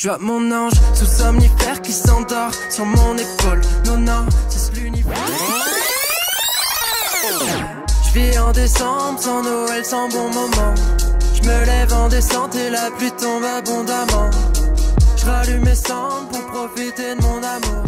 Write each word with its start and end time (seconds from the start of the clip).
Je 0.00 0.08
vois 0.08 0.18
mon 0.18 0.52
ange 0.52 0.74
sous 0.94 1.06
somnifère 1.06 1.82
qui 1.82 1.90
s'endort 1.90 2.52
sur 2.70 2.84
mon 2.84 3.16
épaule. 3.16 3.60
Non, 3.84 3.96
non, 3.96 4.26
c'est 4.48 4.72
l'univers. 4.76 5.16
Je 8.06 8.12
vis 8.14 8.38
en 8.38 8.52
décembre 8.52 9.18
sans 9.18 9.42
Noël, 9.42 9.84
sans 9.84 10.08
bon 10.08 10.28
moment. 10.28 10.74
Je 11.34 11.48
me 11.48 11.66
lève 11.66 11.92
en 11.92 12.08
descente 12.08 12.54
et 12.54 12.70
la 12.70 12.92
pluie 12.96 13.10
tombe 13.10 13.42
abondamment. 13.42 14.30
Je 15.16 15.26
rallume 15.26 15.64
mes 15.64 15.74
cendres 15.74 16.28
pour 16.28 16.46
profiter 16.46 17.16
de 17.16 17.20
mon 17.20 17.38
amour. 17.38 17.84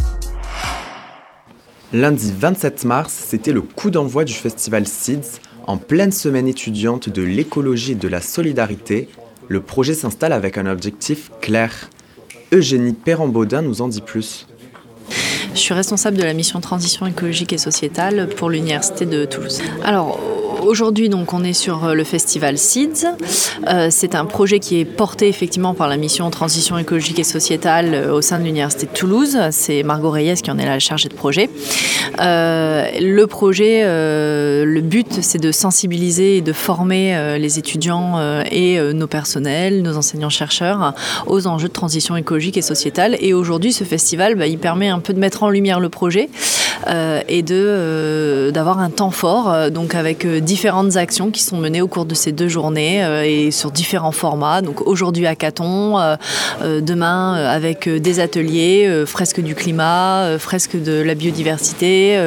Lundi 1.92 2.34
27 2.36 2.86
mars, 2.86 3.24
c'était 3.24 3.52
le 3.52 3.62
coup 3.62 3.90
d'envoi 3.90 4.24
du 4.24 4.34
festival 4.34 4.84
SIDS. 4.84 5.38
En 5.68 5.76
pleine 5.76 6.10
semaine 6.10 6.48
étudiante 6.48 7.08
de 7.08 7.22
l'écologie 7.22 7.92
et 7.92 7.94
de 7.94 8.08
la 8.08 8.20
solidarité, 8.20 9.08
le 9.46 9.60
projet 9.60 9.94
s'installe 9.94 10.32
avec 10.32 10.58
un 10.58 10.66
objectif 10.66 11.30
clair. 11.40 11.88
Eugénie 12.52 12.92
Perrambaudin 12.92 13.62
nous 13.62 13.80
en 13.80 13.88
dit 13.88 14.00
plus. 14.00 14.46
Je 15.54 15.58
suis 15.58 15.74
responsable 15.74 16.16
de 16.16 16.22
la 16.22 16.32
mission 16.32 16.60
transition 16.60 17.06
écologique 17.06 17.52
et 17.52 17.58
sociétale 17.58 18.28
pour 18.36 18.50
l'Université 18.50 19.06
de 19.06 19.24
Toulouse. 19.24 19.60
Aujourd'hui, 20.62 21.08
donc, 21.08 21.32
on 21.32 21.42
est 21.42 21.54
sur 21.54 21.84
euh, 21.84 21.94
le 21.94 22.04
festival 22.04 22.58
SEEDS. 22.58 23.06
Euh, 23.66 23.88
c'est 23.90 24.14
un 24.14 24.26
projet 24.26 24.58
qui 24.58 24.78
est 24.78 24.84
porté 24.84 25.28
effectivement 25.28 25.74
par 25.74 25.88
la 25.88 25.96
mission 25.96 26.28
Transition 26.30 26.76
écologique 26.76 27.18
et 27.18 27.24
sociétale 27.24 27.94
euh, 27.94 28.12
au 28.12 28.20
sein 28.20 28.38
de 28.38 28.44
l'Université 28.44 28.86
de 28.86 28.92
Toulouse. 28.92 29.38
C'est 29.52 29.82
Margot 29.82 30.10
Reyes 30.10 30.34
qui 30.42 30.50
en 30.50 30.58
est 30.58 30.66
la 30.66 30.78
chargée 30.78 31.08
de 31.08 31.14
projet. 31.14 31.48
le 32.18 33.24
projet, 33.24 33.82
le 33.84 34.80
but, 34.80 35.22
c'est 35.22 35.40
de 35.40 35.52
sensibiliser 35.52 36.36
et 36.36 36.40
de 36.40 36.52
former 36.52 37.38
les 37.38 37.58
étudiants 37.58 38.18
et 38.50 38.78
nos 38.92 39.06
personnels, 39.06 39.82
nos 39.82 39.96
enseignants-chercheurs 39.96 40.94
aux 41.26 41.46
enjeux 41.46 41.68
de 41.68 41.72
transition 41.72 42.16
écologique 42.16 42.56
et 42.56 42.62
sociétale. 42.62 43.16
Et 43.20 43.32
aujourd'hui, 43.32 43.72
ce 43.72 43.84
festival, 43.84 44.34
bah, 44.34 44.46
il 44.46 44.58
permet 44.58 44.88
un 44.88 44.98
peu 44.98 45.12
de 45.12 45.18
mettre 45.18 45.42
en 45.42 45.50
lumière 45.50 45.80
le 45.80 45.88
projet 45.88 46.28
et 47.28 47.42
de 47.42 48.50
d'avoir 48.52 48.78
un 48.78 48.90
temps 48.90 49.10
fort, 49.10 49.70
donc 49.70 49.94
avec 49.94 50.26
différentes 50.50 50.96
actions 50.96 51.30
qui 51.30 51.44
sont 51.44 51.58
menées 51.58 51.80
au 51.80 51.86
cours 51.86 52.06
de 52.06 52.14
ces 52.16 52.32
deux 52.32 52.48
journées 52.48 53.04
euh, 53.04 53.22
et 53.24 53.52
sur 53.52 53.70
différents 53.70 54.10
formats. 54.10 54.62
Donc 54.62 54.84
aujourd'hui 54.84 55.28
à 55.28 55.36
Caton, 55.36 55.96
euh, 55.96 56.16
euh, 56.62 56.80
demain 56.80 57.34
avec 57.34 57.88
des 57.88 58.18
ateliers, 58.18 59.04
fresques 59.06 59.40
du 59.40 59.54
climat, 59.54 60.38
fresques 60.40 60.76
de 60.76 61.02
la 61.02 61.14
biodiversité, 61.14 62.18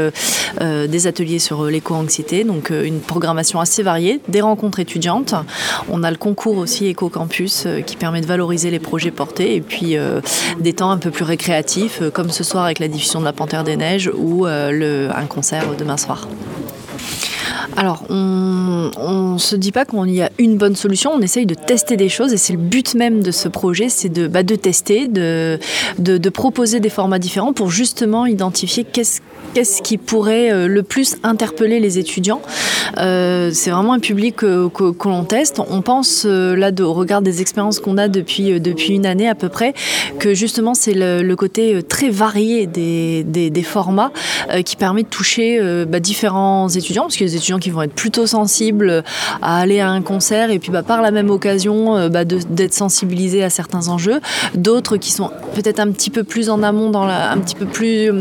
des 0.61 1.07
ateliers 1.07 1.39
sur 1.39 1.65
l'éco-anxiété. 1.65 2.45
Donc 2.45 2.69
une 2.69 3.01
programmation 3.01 3.59
assez 3.59 3.83
variée, 3.83 4.21
des 4.29 4.41
rencontres 4.41 4.79
étudiantes. 4.79 5.35
On 5.89 6.03
a 6.03 6.11
le 6.11 6.17
concours 6.17 6.57
aussi 6.57 6.87
Éco-Campus 6.87 7.67
qui 7.85 7.97
permet 7.97 8.21
de 8.21 8.25
valoriser 8.25 8.71
les 8.71 8.79
projets 8.79 9.11
portés 9.11 9.55
et 9.55 9.61
puis 9.61 9.97
des 10.59 10.73
temps 10.73 10.91
un 10.91 10.97
peu 10.97 11.11
plus 11.11 11.25
récréatifs 11.25 12.01
comme 12.13 12.29
ce 12.29 12.43
soir 12.43 12.63
avec 12.63 12.79
la 12.79 12.87
diffusion 12.87 13.19
de 13.19 13.25
la 13.25 13.33
Panthère 13.33 13.63
des 13.63 13.75
Neiges 13.75 14.09
ou 14.15 14.45
un 14.45 15.25
concert 15.27 15.65
demain 15.77 15.97
soir. 15.97 16.27
Alors, 17.75 18.03
on 18.09 19.33
ne 19.33 19.37
se 19.37 19.55
dit 19.55 19.71
pas 19.71 19.85
qu'il 19.85 20.09
y 20.11 20.21
a 20.21 20.29
une 20.37 20.57
bonne 20.57 20.75
solution, 20.75 21.11
on 21.13 21.21
essaye 21.21 21.45
de 21.45 21.55
tester 21.55 21.97
des 21.97 22.09
choses 22.09 22.33
et 22.33 22.37
c'est 22.37 22.53
le 22.53 22.59
but 22.59 22.95
même 22.95 23.23
de 23.23 23.31
ce 23.31 23.47
projet, 23.47 23.89
c'est 23.89 24.09
de, 24.09 24.27
bah, 24.27 24.43
de 24.43 24.55
tester, 24.55 25.07
de, 25.07 25.59
de, 25.97 26.17
de, 26.17 26.29
proposer 26.29 26.79
des 26.79 26.89
formats 26.89 27.19
différents 27.19 27.53
pour 27.53 27.69
justement 27.69 28.25
identifier 28.25 28.83
qu'est-ce 28.83 29.21
qu'est-ce 29.53 29.81
qui 29.81 29.97
pourrait 29.97 30.51
euh, 30.51 30.67
le 30.67 30.83
plus 30.83 31.17
interpeller 31.23 31.79
les 31.79 31.99
étudiants? 31.99 32.41
Euh, 32.97 33.51
c'est 33.53 33.69
vraiment 33.69 33.93
un 33.93 33.99
public 33.99 34.37
que, 34.37 34.67
que, 34.67 35.07
l'on 35.07 35.23
teste. 35.23 35.61
On 35.69 35.81
pense, 35.81 36.25
euh, 36.25 36.55
là, 36.55 36.71
au 36.79 36.93
regard 36.93 37.21
des 37.21 37.41
expériences 37.41 37.79
qu'on 37.79 37.97
a 37.97 38.07
depuis, 38.07 38.59
depuis 38.59 38.93
une 38.93 39.05
année 39.05 39.29
à 39.29 39.35
peu 39.35 39.49
près, 39.49 39.73
que 40.19 40.33
justement 40.33 40.73
c'est 40.73 40.93
le, 40.95 41.33
côté 41.35 41.81
très 41.83 42.09
varié 42.09 42.67
des, 42.67 43.23
des, 43.23 43.63
formats 43.63 44.11
qui 44.65 44.75
permet 44.75 45.03
de 45.03 45.07
toucher 45.07 45.59
bah, 45.87 45.99
différents 45.99 46.69
étudiants, 46.69 47.03
parce 47.03 47.15
qu'il 47.15 47.25
y 47.25 47.29
a 47.29 47.31
des 47.31 47.37
étudiants 47.37 47.57
qui 47.57 47.71
vont 47.71 47.81
être 47.81 47.93
plutôt 47.93 48.27
sensibles 48.27 49.03
à 49.41 49.59
aller 49.59 49.79
à 49.79 49.89
un 49.89 50.01
concert 50.01 50.51
et 50.51 50.59
puis 50.59 50.71
bah, 50.71 50.83
par 50.83 51.01
la 51.01 51.11
même 51.11 51.31
occasion 51.31 52.09
bah, 52.09 52.23
d'être 52.23 52.73
sensibilisés 52.73 53.43
à 53.43 53.49
certains 53.49 53.87
enjeux, 53.87 54.21
d'autres 54.53 54.97
qui 54.97 55.11
sont 55.11 55.31
peut-être 55.55 55.79
un 55.79 55.91
petit 55.91 56.11
peu 56.11 56.23
plus 56.23 56.49
en 56.49 56.61
amont, 56.61 56.91
dans 56.91 57.05
la, 57.05 57.31
un 57.31 57.39
petit 57.39 57.55
peu 57.55 57.65
plus, 57.65 58.11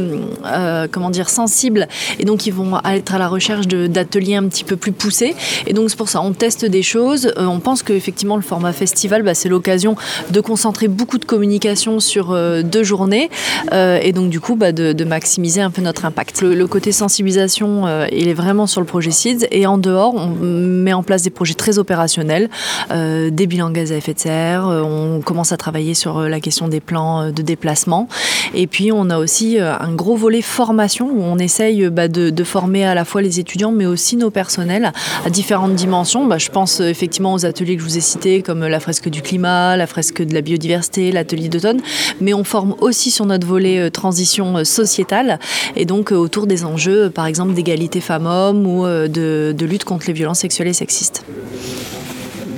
comment 0.90 1.10
dire, 1.10 1.21
sensibles 1.28 1.88
et 2.18 2.24
donc 2.24 2.46
ils 2.46 2.52
vont 2.52 2.78
être 2.84 3.14
à 3.14 3.18
la 3.18 3.28
recherche 3.28 3.66
d'ateliers 3.66 4.36
un 4.36 4.48
petit 4.48 4.64
peu 4.64 4.76
plus 4.76 4.92
poussés. 4.92 5.34
Et 5.66 5.72
donc 5.72 5.90
c'est 5.90 5.96
pour 5.96 6.08
ça, 6.08 6.20
on 6.22 6.32
teste 6.32 6.64
des 6.64 6.82
choses. 6.82 7.32
Euh, 7.38 7.46
on 7.46 7.60
pense 7.60 7.82
qu'effectivement 7.82 8.36
le 8.36 8.42
format 8.42 8.72
festival, 8.72 9.22
bah, 9.22 9.34
c'est 9.34 9.48
l'occasion 9.48 9.96
de 10.30 10.40
concentrer 10.40 10.88
beaucoup 10.88 11.18
de 11.18 11.24
communication 11.24 12.00
sur 12.00 12.32
euh, 12.32 12.62
deux 12.62 12.82
journées 12.82 13.30
euh, 13.72 13.98
et 14.02 14.12
donc 14.12 14.30
du 14.30 14.40
coup 14.40 14.56
bah, 14.56 14.72
de, 14.72 15.04
maximiser 15.04 15.60
un 15.60 15.70
peu 15.70 15.82
notre 15.82 16.04
impact. 16.04 16.42
Le, 16.42 16.66
côté 16.66 16.92
sensibilisation, 16.92 17.86
il 18.12 18.28
est 18.28 18.34
vraiment 18.34 18.66
sur 18.66 18.80
le 18.80 18.86
projet 18.86 19.10
SIDS 19.10 19.46
et 19.50 19.66
en 19.66 19.78
dehors, 19.78 20.14
on 20.14 20.28
met 20.28 20.92
en 20.92 21.02
place 21.02 21.22
des 21.22 21.30
projets 21.30 21.54
très 21.54 21.78
opérationnels, 21.78 22.48
des 22.90 23.46
bilans 23.46 23.70
gaz 23.70 23.90
à 23.90 23.96
effet 23.96 24.14
de 24.14 24.20
serre, 24.20 24.64
on 24.64 25.20
commence 25.20 25.50
à 25.52 25.56
travailler 25.56 25.94
sur 25.94 26.20
la 26.20 26.40
question 26.40 26.68
des 26.68 26.80
plans 26.80 27.30
de 27.30 27.42
déplacement 27.42 28.08
et 28.54 28.68
puis 28.68 28.92
on 28.92 29.10
a 29.10 29.18
aussi 29.18 29.58
un 29.58 29.92
gros 29.92 30.16
volet 30.16 30.40
formation 30.40 31.11
où 31.12 31.22
on 31.22 31.38
essaye 31.38 31.88
bah, 31.90 32.08
de, 32.08 32.44
former 32.44 32.84
à 32.84 32.94
la 32.94 33.04
fois 33.04 33.22
les 33.22 33.38
étudiants, 33.38 33.72
mais 33.72 33.86
aussi 33.86 34.16
nos 34.16 34.30
personnels 34.30 34.92
à 35.24 35.30
différentes 35.30 35.74
dimensions. 35.74 36.26
Bah, 36.26 36.38
je 36.38 36.50
pense 36.50 36.80
euh, 36.80 36.88
effectivement 36.88 37.34
aux 37.34 37.46
ateliers 37.46 37.76
que 37.76 37.82
je 37.82 37.86
vous 37.86 37.98
ai 37.98 38.00
cités, 38.00 38.42
comme 38.42 38.66
la 38.66 38.80
fresque 38.80 39.08
du 39.08 39.22
climat, 39.22 39.76
la 39.76 39.86
fresque 39.86 40.22
de 40.22 40.34
la 40.34 40.40
biodiversité, 40.40 41.12
l'atelier 41.12 41.48
d'automne, 41.48 41.80
mais 42.20 42.34
on 42.34 42.44
forme 42.44 42.74
aussi 42.80 43.10
sur 43.10 43.26
notre 43.26 43.46
volet 43.46 43.78
euh, 43.78 43.90
transition 43.90 44.58
euh, 44.58 44.64
sociétale, 44.64 45.38
et 45.76 45.84
donc 45.84 46.12
autour 46.12 46.46
des 46.46 46.64
enjeux, 46.64 47.10
par 47.10 47.26
exemple, 47.26 47.54
d'égalité 47.54 48.00
femmes-hommes 48.00 48.66
ou 48.66 48.84
de, 48.84 49.54
lutte 49.64 49.84
contre 49.84 50.06
les 50.08 50.12
violences 50.12 50.40
sexuelles 50.40 50.68
et 50.68 50.72
sexistes. 50.72 51.24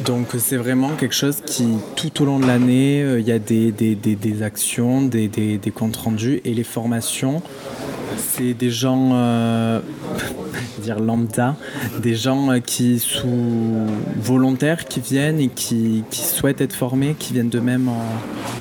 Donc 0.05 0.29
c'est 0.39 0.57
vraiment 0.57 0.91
quelque 0.91 1.15
chose 1.15 1.39
qui, 1.45 1.67
tout 1.97 2.23
au 2.23 2.25
long 2.25 2.39
de 2.39 2.47
l'année, 2.47 3.01
il 3.19 3.27
y 3.27 3.33
a 3.33 3.39
des 3.39 4.43
actions, 4.43 5.03
des, 5.03 5.61
comptes 5.75 5.97
rendus 5.97 6.41
et 6.45 6.55
les 6.55 6.65
formations 6.65 7.43
c'est 8.19 8.55
des 8.55 8.71
gens, 8.71 9.11
euh, 9.13 9.81
dire 10.85 11.01
lambda, 11.01 11.57
des 12.03 12.15
gens 12.15 12.51
euh, 12.51 12.59
qui 12.59 12.99
sous 12.99 13.29
volontaires 14.17 14.85
qui 14.85 15.01
viennent 15.01 15.41
et 15.41 15.49
qui, 15.49 16.05
souhaitent 16.11 16.61
être 16.61 16.75
formés, 16.75 17.17
qui 17.19 17.33
viennent 17.33 17.49
d'eux-mêmes. 17.49 17.91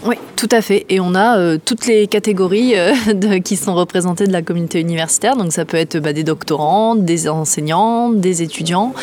Oui, 0.05 0.15
tout 0.35 0.49
à 0.51 0.61
fait. 0.61 0.85
Et 0.89 0.99
on 0.99 1.15
a 1.15 1.37
euh, 1.37 1.57
toutes 1.63 1.85
les 1.85 2.07
catégories 2.07 2.73
qui 3.43 3.55
sont 3.55 3.75
représentées 3.75 4.27
de 4.27 4.31
la 4.31 4.41
communauté 4.41 4.79
universitaire. 4.79 5.35
Donc 5.35 5.51
ça 5.51 5.65
peut 5.65 5.77
être 5.77 5.99
bah, 5.99 6.13
des 6.13 6.23
doctorants, 6.23 6.95
des 6.95 7.27
enseignants, 7.29 8.09
des 8.09 8.41
étudiants, 8.41 8.93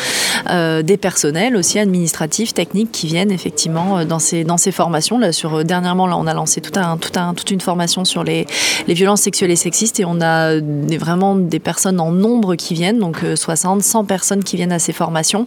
des 0.47 0.97
personnels 0.97 1.55
aussi 1.55 1.79
administratifs, 1.79 2.53
techniques 2.53 2.91
qui 2.91 3.07
viennent 3.07 3.31
effectivement 3.31 4.05
dans 4.05 4.19
ces, 4.19 4.43
dans 4.43 4.57
ces 4.57 4.71
formations. 4.71 5.17
Là, 5.17 5.31
sur, 5.31 5.63
dernièrement, 5.63 6.07
là, 6.07 6.17
on 6.17 6.27
a 6.27 6.33
lancé 6.33 6.61
tout 6.61 6.77
un, 6.79 6.97
tout 6.97 7.17
un, 7.17 7.33
toute 7.33 7.51
une 7.51 7.61
formation 7.61 8.05
sur 8.05 8.23
les, 8.23 8.45
les 8.87 8.93
violences 8.93 9.21
sexuelles 9.21 9.51
et 9.51 9.55
sexistes 9.55 9.99
et 9.99 10.05
on 10.05 10.21
a 10.21 10.59
vraiment 10.97 11.35
des 11.35 11.59
personnes 11.59 11.99
en 11.99 12.11
nombre 12.11 12.55
qui 12.55 12.73
viennent, 12.73 12.99
donc 12.99 13.10
60, 13.13 13.79
euh, 13.79 13.81
100 13.81 14.05
personnes 14.05 14.43
qui 14.43 14.55
viennent 14.55 14.71
à 14.71 14.79
ces 14.79 14.93
formations 14.93 15.45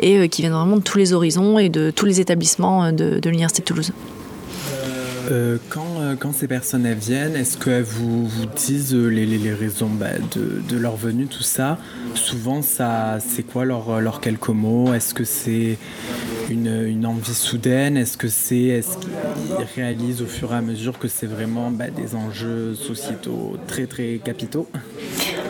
et 0.00 0.18
euh, 0.18 0.28
qui 0.28 0.42
viennent 0.42 0.52
vraiment 0.52 0.76
de 0.76 0.82
tous 0.82 0.98
les 0.98 1.12
horizons 1.12 1.58
et 1.58 1.68
de 1.68 1.90
tous 1.90 2.06
les 2.06 2.20
établissements 2.20 2.84
euh, 2.84 2.92
de, 2.92 3.28
l'Université 3.28 3.62
de 3.62 3.66
Toulouse. 3.66 3.92
quand, 5.70 6.16
quand, 6.20 6.32
ces 6.32 6.46
personnes 6.46 6.92
viennent, 6.94 7.34
est-ce 7.34 7.58
qu'elles 7.58 7.82
vous, 7.82 8.26
vous 8.26 8.46
disent 8.54 8.94
les, 8.94 9.26
les, 9.26 9.54
raisons 9.54 9.90
bah, 9.90 10.18
de, 10.34 10.62
de, 10.68 10.78
leur 10.78 10.96
venue, 10.96 11.26
tout 11.26 11.42
ça? 11.42 11.78
Souvent, 12.14 12.62
ça, 12.62 13.18
c'est 13.26 13.42
quoi 13.42 13.64
leurs 13.64 14.00
leur 14.00 14.20
quelques 14.20 14.48
mots? 14.48 14.94
Est-ce 14.94 15.14
que 15.14 15.24
c'est 15.24 15.78
une, 16.50 17.06
envie 17.06 17.34
soudaine 17.34 17.96
Est-ce 17.96 18.16
que 18.16 18.28
c'est, 18.28 18.56
est-ce 18.56 18.98
qu'ils 18.98 19.66
réalisent 19.74 20.22
au 20.22 20.26
fur 20.26 20.52
et 20.52 20.56
à 20.56 20.60
mesure 20.60 20.98
que 20.98 21.08
c'est 21.08 21.26
vraiment 21.26 21.70
bah, 21.70 21.90
des 21.90 22.14
enjeux 22.14 22.74
sociétaux 22.74 23.56
très 23.66 23.86
très 23.86 24.20
capitaux? 24.22 24.68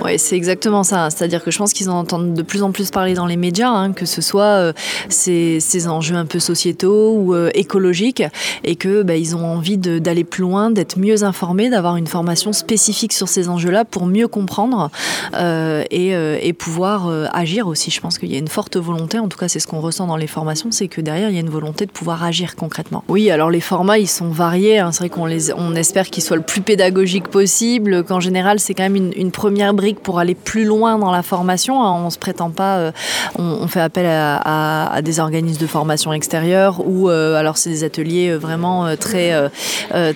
Oui, 0.04 0.18
c'est 0.18 0.36
exactement 0.36 0.84
ça. 0.84 1.10
C'est-à-dire 1.10 1.42
que 1.42 1.50
je 1.50 1.58
pense 1.58 1.72
qu'ils 1.72 1.90
en 1.90 1.98
entendent 1.98 2.34
de 2.34 2.42
plus 2.42 2.62
en 2.62 2.70
plus 2.70 2.90
parler 2.90 3.14
dans 3.14 3.26
les 3.26 3.36
médias, 3.36 3.70
hein, 3.70 3.92
que 3.92 4.06
ce 4.06 4.20
soit 4.20 4.42
euh, 4.42 4.72
ces, 5.08 5.88
enjeux 5.88 6.16
un 6.16 6.26
peu 6.26 6.38
sociétaux 6.38 7.12
ou 7.12 7.34
euh, 7.34 7.50
écologiques, 7.54 8.22
et 8.64 8.76
que 8.76 9.02
bah, 9.02 9.16
ils 9.16 9.36
ont 9.36 9.44
envie 9.44 9.78
d'aller 9.78 10.24
plus 10.24 10.42
loin, 10.42 10.70
d'être 10.70 10.98
mieux 10.98 11.24
informés, 11.24 11.70
d'avoir 11.70 11.96
une 11.96 12.06
formation 12.06 12.52
spécifique 12.52 13.12
sur 13.12 13.28
ces 13.28 13.48
enjeux-là 13.48 13.84
pour 13.84 14.06
mieux 14.06 14.28
comprendre 14.28 14.90
euh, 15.34 15.84
et, 15.90 16.52
pouvoir 16.56 17.08
agir 17.32 17.66
aussi. 17.66 17.90
Je 17.90 18.00
pense 18.00 18.18
qu'il 18.18 18.32
y 18.32 18.34
a 18.34 18.38
une 18.38 18.48
forte 18.48 18.76
volonté, 18.76 19.18
en 19.18 19.28
tout 19.28 19.36
cas 19.36 19.48
c'est 19.48 19.60
ce 19.60 19.66
qu'on 19.66 19.80
ressent 19.80 20.06
dans 20.06 20.16
les 20.16 20.26
formations, 20.26 20.70
que 20.88 21.00
derrière 21.00 21.30
il 21.30 21.34
y 21.34 21.38
a 21.38 21.40
une 21.40 21.50
volonté 21.50 21.86
de 21.86 21.90
pouvoir 21.90 22.24
agir 22.24 22.56
concrètement. 22.56 23.04
Oui, 23.08 23.30
alors 23.30 23.50
les 23.50 23.60
formats 23.60 23.98
ils 23.98 24.08
sont 24.08 24.28
variés. 24.28 24.78
Hein. 24.78 24.92
C'est 24.92 25.00
vrai 25.00 25.08
qu'on 25.08 25.26
les, 25.26 25.52
on 25.52 25.74
espère 25.74 26.10
qu'ils 26.10 26.22
soient 26.22 26.36
le 26.36 26.42
plus 26.42 26.60
pédagogiques 26.60 27.28
possible. 27.28 28.04
Qu'en 28.04 28.20
général 28.20 28.60
c'est 28.60 28.74
quand 28.74 28.88
même 28.88 28.96
une, 28.96 29.30
première 29.30 29.74
brique 29.74 30.00
pour 30.00 30.18
aller 30.18 30.34
plus 30.34 30.64
loin 30.64 30.98
dans 30.98 31.10
la 31.10 31.22
formation. 31.22 31.82
Hein. 31.82 32.02
On 32.04 32.10
se 32.10 32.18
prétend 32.18 32.50
pas, 32.50 32.78
euh, 32.78 32.92
on, 33.38 33.66
fait 33.68 33.80
appel 33.80 34.06
à, 34.08 35.00
des 35.02 35.20
organismes 35.20 35.60
de 35.60 35.66
formation 35.66 36.12
extérieure 36.12 36.86
ou 36.86 37.10
euh, 37.10 37.34
alors 37.36 37.58
c'est 37.58 37.70
des 37.70 37.84
ateliers 37.84 38.30
euh, 38.30 38.38
vraiment 38.38 38.96
très 38.96 39.32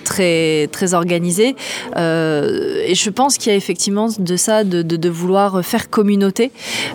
très 0.03 0.67
très 0.71 0.93
organisés. 0.93 1.55
et 1.95 2.95
je 2.95 3.09
pense 3.09 3.37
qu'il 3.37 3.51
y 3.51 3.53
a 3.53 3.57
effectivement 3.57 4.09
de 4.17 4.35
ça, 4.35 4.63
de 4.63 5.09
vouloir 5.09 5.63
faire 5.63 5.89
communauté, 5.89 6.51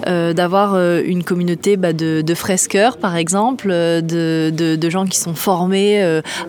d'avoir 0.07 0.77
une 0.77 1.25
communauté 1.25 1.77
bah, 1.77 1.93
de, 1.93 2.23
de, 2.23 2.35
fresqueurs 2.35 2.97
par 2.97 3.17
exemple, 3.17 3.66
de, 3.67 4.51
de, 4.51 4.91
gens 4.91 5.07
qui 5.07 5.19
sont 5.19 5.35
formés 5.35 6.01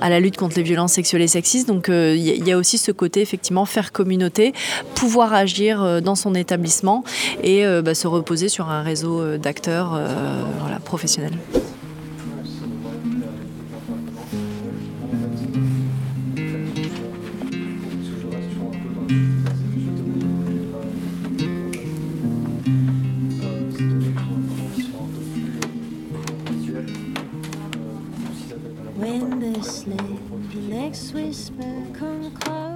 à 0.01 0.09
la 0.09 0.19
lutte 0.19 0.37
contre 0.37 0.57
les 0.57 0.63
violences 0.63 0.93
sexuelles 0.93 1.23
et 1.23 1.27
sexistes. 1.27 1.67
Donc 1.67 1.87
il 1.89 2.17
y, 2.17 2.43
y 2.43 2.51
a 2.51 2.57
aussi 2.57 2.77
ce 2.77 2.91
côté 2.91 3.21
effectivement 3.21 3.65
faire 3.65 3.91
communauté, 3.91 4.53
pouvoir 4.95 5.33
agir 5.33 6.01
dans 6.01 6.15
son 6.15 6.35
établissement 6.35 7.03
et 7.43 7.65
euh, 7.65 7.81
bah, 7.81 7.95
se 7.95 8.07
reposer 8.07 8.49
sur 8.49 8.69
un 8.69 8.81
réseau 8.81 9.21
euh, 9.21 9.37
d'acteurs 9.37 9.93
euh, 9.95 10.43
professionnels. 10.83 11.37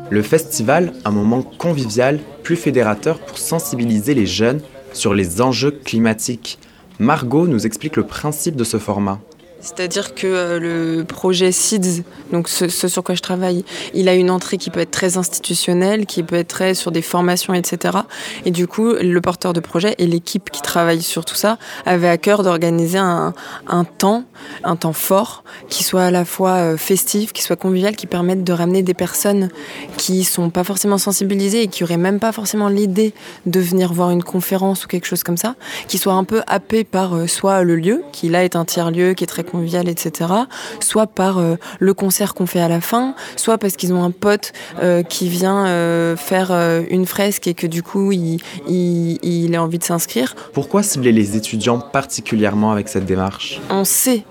Le 0.10 0.22
festival, 0.22 0.94
un 1.06 1.12
moment 1.12 1.42
convivial, 1.42 2.20
plus 2.44 2.56
fédérateur 2.56 3.20
pour 3.20 3.38
sensibiliser 3.38 4.14
les 4.14 4.26
jeunes 4.26 4.62
sur 4.94 5.14
les 5.14 5.42
enjeux 5.42 5.72
climatiques. 5.72 6.60
Margot 7.00 7.48
nous 7.48 7.66
explique 7.66 7.96
le 7.96 8.06
principe 8.06 8.56
de 8.56 8.64
ce 8.64 8.78
format. 8.78 9.20
C'est-à-dire 9.62 10.16
que 10.16 10.28
euh, 10.28 10.60
le 10.60 11.04
projet 11.04 11.52
SIDS, 11.52 12.04
donc 12.32 12.50
ce, 12.50 12.68
sur 12.68 13.04
quoi 13.04 13.16
je 13.16 13.22
travaille, 13.22 13.64
il 13.94 14.10
a 14.10 14.16
une 14.16 14.32
entrée 14.32 14.58
qui 14.58 14.72
peut 14.72 14.80
être 14.80 14.92
très 14.92 15.18
institutionnelle, 15.18 16.06
qui 16.06 16.24
peut 16.24 16.36
être 16.36 16.48
très 16.48 16.74
sur 16.74 16.92
des 16.92 17.02
formations, 17.04 17.54
etc. 17.54 18.00
Et 18.46 18.52
du 18.52 18.68
coup, 18.68 18.94
le 18.94 19.22
porteur 19.22 19.54
de 19.54 19.60
projet 19.60 19.96
et 20.00 20.08
l'équipe 20.08 20.50
qui 20.50 20.62
travaille 20.62 21.02
sur 21.02 21.26
tout 21.26 21.36
ça 21.36 21.58
avaient 21.86 22.10
à 22.10 22.18
cœur 22.18 22.44
d'organiser 22.44 22.98
un, 22.98 23.34
temps, 23.98 24.24
un 24.64 24.76
temps 24.76 24.94
fort, 24.94 25.44
qui 25.70 25.84
soit 25.84 26.04
à 26.04 26.12
la 26.12 26.26
fois 26.26 26.54
euh, 26.54 26.78
festif, 26.78 27.32
qui 27.32 27.44
soit 27.44 27.56
convivial, 27.56 27.96
qui 27.96 28.08
permette 28.08 28.44
de 28.44 28.54
ramener 28.54 28.82
des 28.82 28.94
personnes 28.96 29.50
qui 29.98 30.24
sont 30.24 30.50
pas 30.50 30.64
forcément 30.64 30.98
sensibilisées 30.98 31.64
et 31.64 31.68
qui 31.68 31.84
auraient 31.84 31.98
même 31.98 32.20
pas 32.20 32.32
forcément 32.32 32.68
l'idée 32.68 33.14
de 33.46 33.60
venir 33.60 33.94
voir 33.94 34.10
une 34.10 34.24
conférence 34.24 34.86
ou 34.86 34.88
quelque 34.88 35.06
chose 35.06 35.24
comme 35.24 35.38
ça, 35.38 35.56
qui 35.88 35.98
soient 36.00 36.14
un 36.14 36.24
peu 36.24 36.42
happés 36.48 36.84
par 36.84 37.16
euh, 37.16 37.28
soit 37.28 37.64
le 37.64 37.76
lieu, 37.76 38.04
qui 38.12 38.30
là 38.30 38.44
est 38.44 38.56
un 38.56 38.66
tiers-lieu, 38.66 39.14
qui 39.14 39.24
est 39.24 39.28
très 39.28 39.44
convivial, 39.52 39.88
etc. 39.90 40.30
Soit 40.80 41.08
par 41.08 41.38
euh, 41.38 41.56
le 41.80 41.94
concert 41.94 42.34
qu'on 42.34 42.46
fait 42.46 42.62
à 42.62 42.68
la 42.68 42.82
fin, 42.82 43.16
soit 43.36 43.58
parce 43.58 43.76
qu'ils 43.76 43.94
ont 43.94 44.04
un 44.04 44.12
pote 44.12 44.54
euh, 44.82 45.04
qui 45.04 45.30
vient 45.30 45.66
euh, 45.68 46.16
faire 46.16 46.52
une 46.90 47.06
fresque 47.06 47.48
et 47.48 47.54
que 47.54 47.68
du 47.68 47.84
coup 47.84 48.12
il, 48.12 48.40
il, 48.68 49.20
il 49.24 49.56
a 49.56 49.64
envie 49.64 49.80
de 49.80 49.84
s'inscrire. 49.84 50.36
Pourquoi 50.54 50.84
cibler 50.84 51.12
les 51.12 51.36
étudiants 51.36 51.80
particulièrement 51.80 52.72
avec 52.72 52.88
cette 52.88 53.06
démarche? 53.06 53.62
On 53.70 53.84
sait 53.84 54.24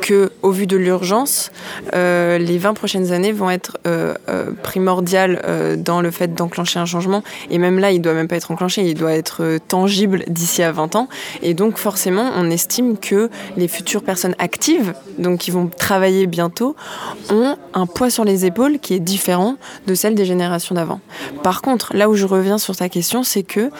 que, 0.00 0.30
au 0.42 0.50
vu 0.50 0.66
de 0.66 0.76
l'urgence, 0.76 1.50
euh, 1.94 2.38
les 2.38 2.58
20 2.58 2.74
prochaines 2.74 3.12
années 3.12 3.32
vont 3.32 3.50
être 3.50 3.78
euh, 3.86 4.14
euh, 4.28 4.50
primordiales 4.62 5.42
dans 5.78 6.00
le 6.00 6.10
fait 6.10 6.34
d'enclencher 6.34 6.78
un 6.78 6.86
changement. 6.86 7.22
Et 7.50 7.58
même 7.58 7.78
là, 7.78 7.90
il 7.90 8.00
doit 8.00 8.14
même 8.14 8.28
pas 8.28 8.36
être 8.36 8.50
enclenché, 8.50 8.82
il 8.82 8.94
doit 8.94 9.12
être 9.12 9.58
tangible 9.68 10.24
d'ici 10.28 10.62
à 10.62 10.72
20 10.72 10.96
ans. 10.96 11.08
Et 11.42 11.54
donc, 11.54 11.78
forcément, 11.78 12.30
on 12.36 12.50
estime 12.50 12.98
que 12.98 13.30
les 13.56 13.68
futures 13.68 14.02
personnes 14.02 14.34
actives, 14.38 14.94
donc 15.18 15.40
qui 15.40 15.50
vont 15.50 15.68
travailler 15.68 16.26
bientôt, 16.26 16.76
ont 17.30 17.56
un 17.74 17.86
poids 17.86 18.10
sur 18.10 18.24
les 18.24 18.44
épaules 18.44 18.78
qui 18.78 18.94
est 18.94 19.00
différent 19.00 19.56
de 19.86 19.94
celle 19.94 20.14
des 20.14 20.24
générations 20.24 20.74
d'avant. 20.74 21.00
Par 21.42 21.62
contre, 21.62 21.94
là 21.94 22.08
où 22.08 22.14
je 22.14 22.26
reviens 22.26 22.58
sur 22.58 22.76
ta 22.76 22.88
question, 22.88 23.22
c'est 23.22 23.42
que 23.42 23.70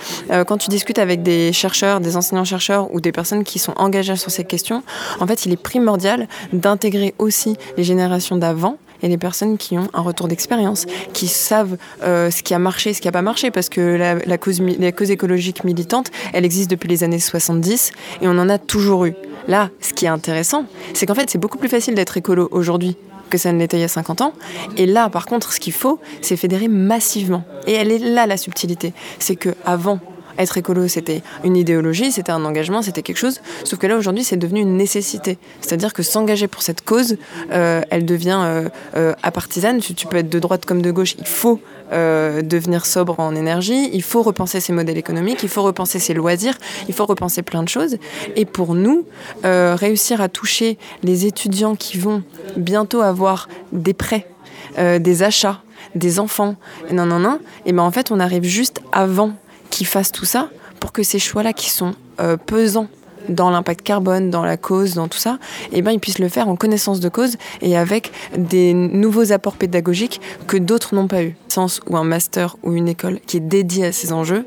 quand 0.47 0.59
tu 0.59 0.69
discutes 0.69 0.99
avec 0.99 1.23
des 1.23 1.53
chercheurs, 1.53 2.01
des 2.01 2.17
enseignants-chercheurs 2.17 2.93
ou 2.95 3.01
des 3.01 3.13
personnes 3.13 3.45
qui 3.45 3.59
sont 3.59 3.75
engagées 3.77 4.17
sur 4.17 4.31
ces 4.31 4.45
questions, 4.45 4.83
en 5.21 5.27
fait, 5.27 5.47
il 5.47 5.53
est 5.53 5.57
primordial 5.57 6.06
d'intégrer 6.53 7.15
aussi 7.19 7.57
les 7.77 7.85
générations 7.85 8.37
d'avant 8.37 8.79
et 9.03 9.09
les 9.09 9.19
personnes 9.19 9.59
qui 9.59 9.79
ont 9.79 9.89
un 9.95 10.01
retour 10.01 10.29
d'expérience, 10.29 10.87
qui 11.13 11.29
savent 11.29 11.77
euh, 12.03 12.31
ce 12.31 12.43
qui 12.43 12.55
a 12.55 12.59
marché, 12.59 12.95
ce 12.95 13.01
qui 13.01 13.09
n'a 13.09 13.13
pas 13.13 13.23
marché, 13.23 13.51
parce 13.51 13.69
que 13.69 13.81
la, 14.27 14.39
cause, 14.39 14.61
la 14.61 14.93
cause 14.93 15.11
écologique 15.11 15.65
militante, 15.65 16.11
elle 16.33 16.45
existe 16.45 16.71
depuis 16.71 16.89
les 16.89 17.05
années 17.05 17.19
70 17.19 17.93
et 18.23 18.29
on 18.29 18.39
en 18.39 18.49
a 18.49 18.59
toujours 18.59 19.05
eu. 19.05 19.15
Là, 19.49 19.71
ce 19.81 19.93
qui 19.93 20.07
est 20.07 20.09
intéressant, 20.09 20.65
c'est 20.93 21.07
qu'en 21.07 21.15
fait, 21.15 21.31
c'est 21.31 21.39
beaucoup 21.39 21.59
plus 21.59 21.69
facile 21.69 21.95
d'être 21.95 22.17
écolo 22.17 22.49
aujourd'hui 22.51 22.97
que 23.31 23.39
ça 23.39 23.53
ne 23.53 23.59
l'était 23.59 23.77
il 23.77 23.81
y 23.81 23.85
a 23.85 23.89
50 23.89 24.21
ans. 24.21 24.33
Et 24.77 24.87
là, 24.87 25.09
par 25.11 25.27
contre, 25.27 25.53
ce 25.53 25.61
qu'il 25.61 25.73
faut, 25.73 25.99
c'est 26.23 26.37
fédérer 26.37 26.69
massivement. 26.69 27.45
Et 27.67 27.73
elle 27.73 27.91
est 27.91 27.99
là 27.99 28.27
la 28.27 28.37
subtilité. 28.37 28.93
C'est 29.19 29.37
que 29.37 29.51
avant, 29.65 29.99
être 30.39 30.59
écolo, 30.59 30.89
c'était 30.89 31.23
une 31.45 31.57
idéologie, 31.57 32.13
c'était 32.13 32.33
un 32.33 32.45
engagement, 32.45 32.83
c'était 32.83 33.03
quelque 33.03 33.19
chose. 33.19 33.41
Sauf 33.65 33.79
que 33.79 33.87
là, 33.87 33.97
aujourd'hui, 33.97 34.25
c'est 34.25 34.37
devenu 34.37 34.61
une 34.61 34.77
nécessité. 34.77 35.39
C'est-à-dire 35.61 35.93
que 35.93 36.03
s'engager 36.03 36.49
pour 36.49 36.63
cette 36.63 36.85
cause, 36.85 37.17
euh, 37.53 37.83
elle 37.91 38.05
devient 38.05 38.39
euh, 38.43 38.69
euh. 38.97 39.15
Tu, 39.81 39.95
tu 39.95 40.07
peux 40.07 40.17
être 40.17 40.29
de 40.29 40.39
droite 40.39 40.65
comme 40.65 40.83
de 40.83 40.91
gauche. 40.91 41.15
Il 41.19 41.27
faut 41.27 41.61
euh, 41.93 42.43
devenir 42.43 42.87
sobre 42.87 43.21
en 43.21 43.35
énergie, 43.35 43.91
il 43.93 44.03
faut 44.03 44.23
repenser 44.23 44.61
ses 44.61 44.73
modèles 44.73 44.99
économiques, 44.99 45.43
il 45.43 45.49
faut 45.49 45.63
repenser 45.63 45.99
ses 45.99 46.15
loisirs, 46.15 46.55
il 46.89 46.95
faut 46.95 47.07
repenser 47.07 47.43
plein 47.43 47.63
de 47.63 47.69
choses. 47.69 47.97
Et 48.35 48.45
pour 48.45 48.75
nous, 48.75 49.05
euh, 49.45 49.77
réussir 49.79 50.21
à 50.21 50.29
toucher 50.29 50.79
les 51.03 51.27
étudiants 51.27 51.77
qui 51.77 51.99
vont 51.99 52.23
bientôt 52.57 53.03
avoir 53.03 53.49
des 53.73 53.95
prêts, 53.95 54.27
des 54.79 55.23
achats, 55.23 55.61
des 55.95 56.19
enfants, 56.19 56.57
non, 56.93 57.07
non, 57.07 57.19
non, 57.19 57.39
et 57.65 57.73
ben 57.73 57.83
en 57.83 57.91
fait, 57.91 58.11
on 58.11 58.21
arrive 58.21 58.45
juste 58.45 58.81
avant 58.93 59.33
qu'ils 59.77 59.87
fassent 59.87 60.13
tout 60.13 60.25
ça 60.25 60.49
pour 60.81 60.93
que 60.93 61.03
ces 61.03 61.19
choix-là 61.19 61.53
qui 61.53 61.69
sont 61.69 61.95
euh, 62.19 62.39
pesants 62.39 62.89
dans 63.29 63.51
l'impact 63.51 63.83
carbone, 63.83 64.31
dans 64.31 64.45
la 64.45 64.57
cause, 64.57 64.95
dans 64.95 65.09
tout 65.09 65.19
ça, 65.19 65.39
et 65.73 65.83
ben 65.83 65.91
ils 65.91 65.99
puissent 65.99 66.21
le 66.21 66.29
faire 66.29 66.49
en 66.49 66.57
connaissance 66.57 67.01
de 67.01 67.09
cause 67.09 67.37
et 67.61 67.77
avec 67.77 68.13
des 68.39 68.73
nouveaux 68.73 69.33
apports 69.33 69.57
pédagogiques 69.57 70.21
que 70.47 70.57
d'autres 70.57 70.95
n'ont 70.95 71.09
pas 71.09 71.25
eu. 71.25 71.37
Sens 71.49 71.81
ou 71.89 71.97
un 71.97 72.05
master 72.05 72.57
ou 72.63 72.73
une 72.75 72.89
école 72.89 73.21
qui 73.27 73.37
est 73.39 73.41
dédiée 73.41 73.87
à 73.87 73.93
ces 73.93 74.13
enjeux, 74.13 74.47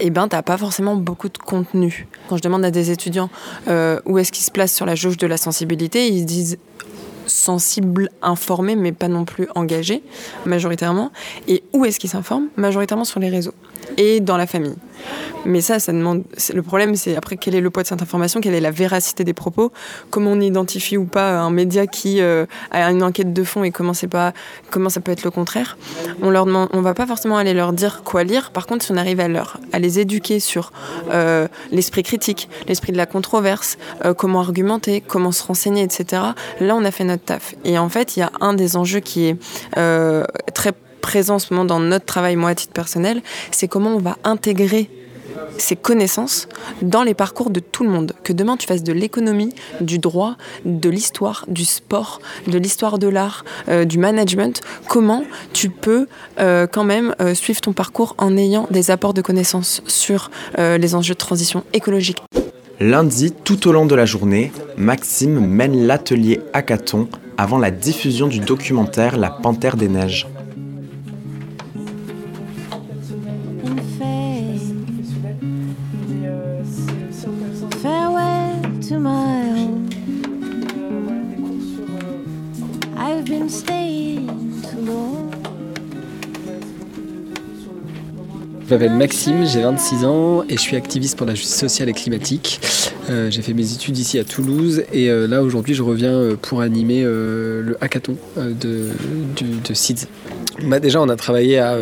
et 0.00 0.10
ben 0.10 0.28
t'as 0.28 0.42
pas 0.42 0.58
forcément 0.58 0.96
beaucoup 0.96 1.28
de 1.28 1.38
contenu. 1.38 2.06
Quand 2.28 2.36
je 2.36 2.42
demande 2.42 2.64
à 2.64 2.70
des 2.70 2.90
étudiants 2.90 3.30
euh, 3.68 4.00
où 4.04 4.18
est-ce 4.18 4.32
qu'ils 4.32 4.44
se 4.44 4.50
placent 4.50 4.74
sur 4.74 4.86
la 4.86 4.96
jauge 4.96 5.16
de 5.16 5.26
la 5.26 5.36
sensibilité, 5.36 6.08
ils 6.08 6.26
disent 6.26 6.58
sensibles, 7.26 8.10
informés, 8.20 8.76
mais 8.76 8.92
pas 8.92 9.08
non 9.08 9.24
plus 9.24 9.46
engagés, 9.54 10.02
majoritairement. 10.44 11.10
Et 11.48 11.62
où 11.72 11.86
est-ce 11.86 11.98
qu'ils 11.98 12.10
s'informent? 12.10 12.48
Majoritairement 12.56 13.06
sur 13.06 13.20
les 13.20 13.30
réseaux 13.30 13.54
et 13.96 14.20
dans 14.20 14.36
la 14.36 14.46
famille. 14.46 14.76
Mais 15.44 15.60
ça, 15.60 15.78
ça 15.78 15.92
demande. 15.92 16.22
Le 16.52 16.62
problème, 16.62 16.94
c'est 16.94 17.16
après 17.16 17.36
quel 17.36 17.54
est 17.54 17.60
le 17.60 17.70
poids 17.70 17.82
de 17.82 17.88
cette 17.88 18.00
information, 18.00 18.40
quelle 18.40 18.54
est 18.54 18.60
la 18.60 18.70
véracité 18.70 19.24
des 19.24 19.34
propos, 19.34 19.72
comment 20.10 20.32
on 20.32 20.40
identifie 20.40 20.96
ou 20.96 21.04
pas 21.04 21.38
un 21.40 21.50
média 21.50 21.86
qui 21.86 22.20
euh, 22.20 22.46
a 22.70 22.90
une 22.90 23.02
enquête 23.02 23.32
de 23.32 23.44
fond 23.44 23.64
et 23.64 23.70
comment 23.70 23.94
c'est 23.94 24.08
pas, 24.08 24.32
comment 24.70 24.88
ça 24.88 25.00
peut 25.00 25.12
être 25.12 25.24
le 25.24 25.30
contraire. 25.30 25.76
On 26.22 26.30
leur 26.30 26.46
demande, 26.46 26.68
on 26.72 26.80
va 26.80 26.94
pas 26.94 27.06
forcément 27.06 27.36
aller 27.36 27.52
leur 27.52 27.72
dire 27.72 28.02
quoi 28.04 28.24
lire. 28.24 28.50
Par 28.52 28.66
contre, 28.66 28.84
si 28.84 28.92
on 28.92 28.96
arrive 28.96 29.20
à 29.20 29.28
leur, 29.28 29.58
à 29.72 29.78
les 29.78 30.00
éduquer 30.00 30.40
sur 30.40 30.72
euh, 31.10 31.46
l'esprit 31.70 32.02
critique, 32.02 32.48
l'esprit 32.66 32.92
de 32.92 32.96
la 32.96 33.06
controverse, 33.06 33.76
euh, 34.04 34.14
comment 34.14 34.40
argumenter, 34.40 35.02
comment 35.02 35.32
se 35.32 35.42
renseigner, 35.42 35.82
etc. 35.82 36.22
Là, 36.60 36.76
on 36.76 36.84
a 36.84 36.90
fait 36.90 37.04
notre 37.04 37.24
taf. 37.24 37.54
Et 37.64 37.78
en 37.78 37.88
fait, 37.88 38.16
il 38.16 38.20
y 38.20 38.22
a 38.22 38.32
un 38.40 38.54
des 38.54 38.76
enjeux 38.76 39.00
qui 39.00 39.26
est 39.26 39.36
très 40.54 40.72
présent 41.04 41.34
en 41.34 41.38
ce 41.38 41.52
moment 41.52 41.66
dans 41.66 41.80
notre 41.80 42.06
travail, 42.06 42.34
moi 42.34 42.48
à 42.48 42.54
titre 42.54 42.72
personnel, 42.72 43.22
c'est 43.50 43.68
comment 43.68 43.90
on 43.90 43.98
va 43.98 44.16
intégrer 44.24 44.88
ces 45.58 45.76
connaissances 45.76 46.48
dans 46.80 47.02
les 47.02 47.12
parcours 47.12 47.50
de 47.50 47.60
tout 47.60 47.84
le 47.84 47.90
monde. 47.90 48.14
Que 48.24 48.32
demain 48.32 48.56
tu 48.56 48.66
fasses 48.66 48.82
de 48.82 48.92
l'économie, 48.92 49.52
du 49.82 49.98
droit, 49.98 50.36
de 50.64 50.88
l'histoire, 50.88 51.44
du 51.46 51.66
sport, 51.66 52.20
de 52.46 52.56
l'histoire 52.56 52.98
de 52.98 53.06
l'art, 53.06 53.44
euh, 53.68 53.84
du 53.84 53.98
management, 53.98 54.62
comment 54.88 55.24
tu 55.52 55.68
peux 55.68 56.06
euh, 56.40 56.66
quand 56.66 56.84
même 56.84 57.14
euh, 57.20 57.34
suivre 57.34 57.60
ton 57.60 57.74
parcours 57.74 58.14
en 58.16 58.38
ayant 58.38 58.66
des 58.70 58.90
apports 58.90 59.14
de 59.14 59.20
connaissances 59.20 59.82
sur 59.86 60.30
les 60.56 60.94
enjeux 60.94 61.14
de 61.14 61.18
transition 61.18 61.64
écologique? 61.74 62.22
Lundi, 62.80 63.30
tout 63.30 63.68
au 63.68 63.72
long 63.72 63.84
de 63.84 63.94
la 63.94 64.06
journée, 64.06 64.52
Maxime 64.78 65.38
mène 65.38 65.86
l'atelier 65.86 66.40
Hackathon 66.54 67.08
avant 67.36 67.58
la 67.58 67.70
diffusion 67.70 68.26
du 68.26 68.40
documentaire 68.40 69.18
La 69.18 69.30
Panthère 69.30 69.76
des 69.76 69.88
Neiges. 69.88 70.26
Je 78.86 78.94
m'appelle 88.70 88.92
Maxime, 88.92 89.46
j'ai 89.46 89.62
26 89.62 90.04
ans 90.04 90.44
et 90.48 90.56
je 90.56 90.60
suis 90.60 90.76
activiste 90.76 91.16
pour 91.16 91.26
la 91.26 91.34
justice 91.34 91.56
sociale 91.56 91.88
et 91.88 91.94
climatique. 91.94 92.60
Euh, 93.08 93.30
j'ai 93.30 93.40
fait 93.40 93.54
mes 93.54 93.72
études 93.72 93.96
ici 93.96 94.18
à 94.18 94.24
Toulouse 94.24 94.84
et 94.92 95.10
euh, 95.10 95.26
là 95.26 95.42
aujourd'hui 95.42 95.74
je 95.74 95.82
reviens 95.82 96.12
euh, 96.12 96.36
pour 96.36 96.60
animer 96.60 97.02
le 97.04 97.76
hackathon 97.80 98.16
de, 98.36 98.90
de. 99.36 99.74
Bah 100.62 100.78
déjà 100.78 101.00
on 101.00 101.08
a 101.08 101.16
travaillé 101.16 101.58
à, 101.58 101.76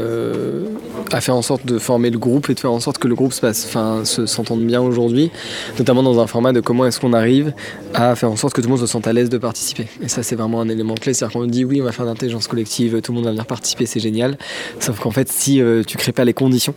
à, 1.12 1.20
faire 1.20 1.36
en 1.36 1.42
sorte 1.42 1.66
de 1.66 1.78
former 1.78 2.08
le 2.10 2.18
groupe 2.18 2.48
et 2.48 2.54
de 2.54 2.60
faire 2.60 2.72
en 2.72 2.80
sorte 2.80 2.96
que 2.96 3.06
le 3.06 3.14
groupe 3.14 3.34
se 3.34 3.40
passe, 3.42 3.66
enfin, 3.66 4.04
se, 4.04 4.24
s'entende 4.24 4.64
bien 4.64 4.80
aujourd'hui, 4.80 5.30
notamment 5.78 6.02
dans 6.02 6.20
un 6.20 6.26
format 6.26 6.52
de 6.52 6.60
comment 6.60 6.86
est-ce 6.86 6.98
qu'on 6.98 7.12
arrive 7.12 7.52
à 7.92 8.16
faire 8.16 8.30
en 8.30 8.36
sorte 8.36 8.54
que 8.54 8.62
tout 8.62 8.68
le 8.68 8.72
monde 8.72 8.80
se 8.80 8.86
sente 8.86 9.06
à 9.06 9.12
l'aise 9.12 9.28
de 9.28 9.36
participer. 9.36 9.88
Et 10.02 10.08
ça 10.08 10.22
c'est 10.22 10.36
vraiment 10.36 10.62
un 10.62 10.68
élément 10.70 10.94
clé, 10.94 11.12
c'est-à-dire 11.12 11.38
qu'on 11.38 11.46
dit 11.46 11.64
oui 11.66 11.82
on 11.82 11.84
va 11.84 11.92
faire 11.92 12.06
d'intelligence 12.06 12.48
collective, 12.48 13.02
tout 13.02 13.12
le 13.12 13.16
monde 13.16 13.26
va 13.26 13.30
venir 13.32 13.46
participer, 13.46 13.84
c'est 13.84 14.00
génial, 14.00 14.38
sauf 14.80 14.98
qu'en 15.00 15.10
fait 15.10 15.30
si 15.30 15.60
tu 15.86 15.98
crées 15.98 16.12
pas 16.12 16.24
les 16.24 16.34
conditions 16.34 16.74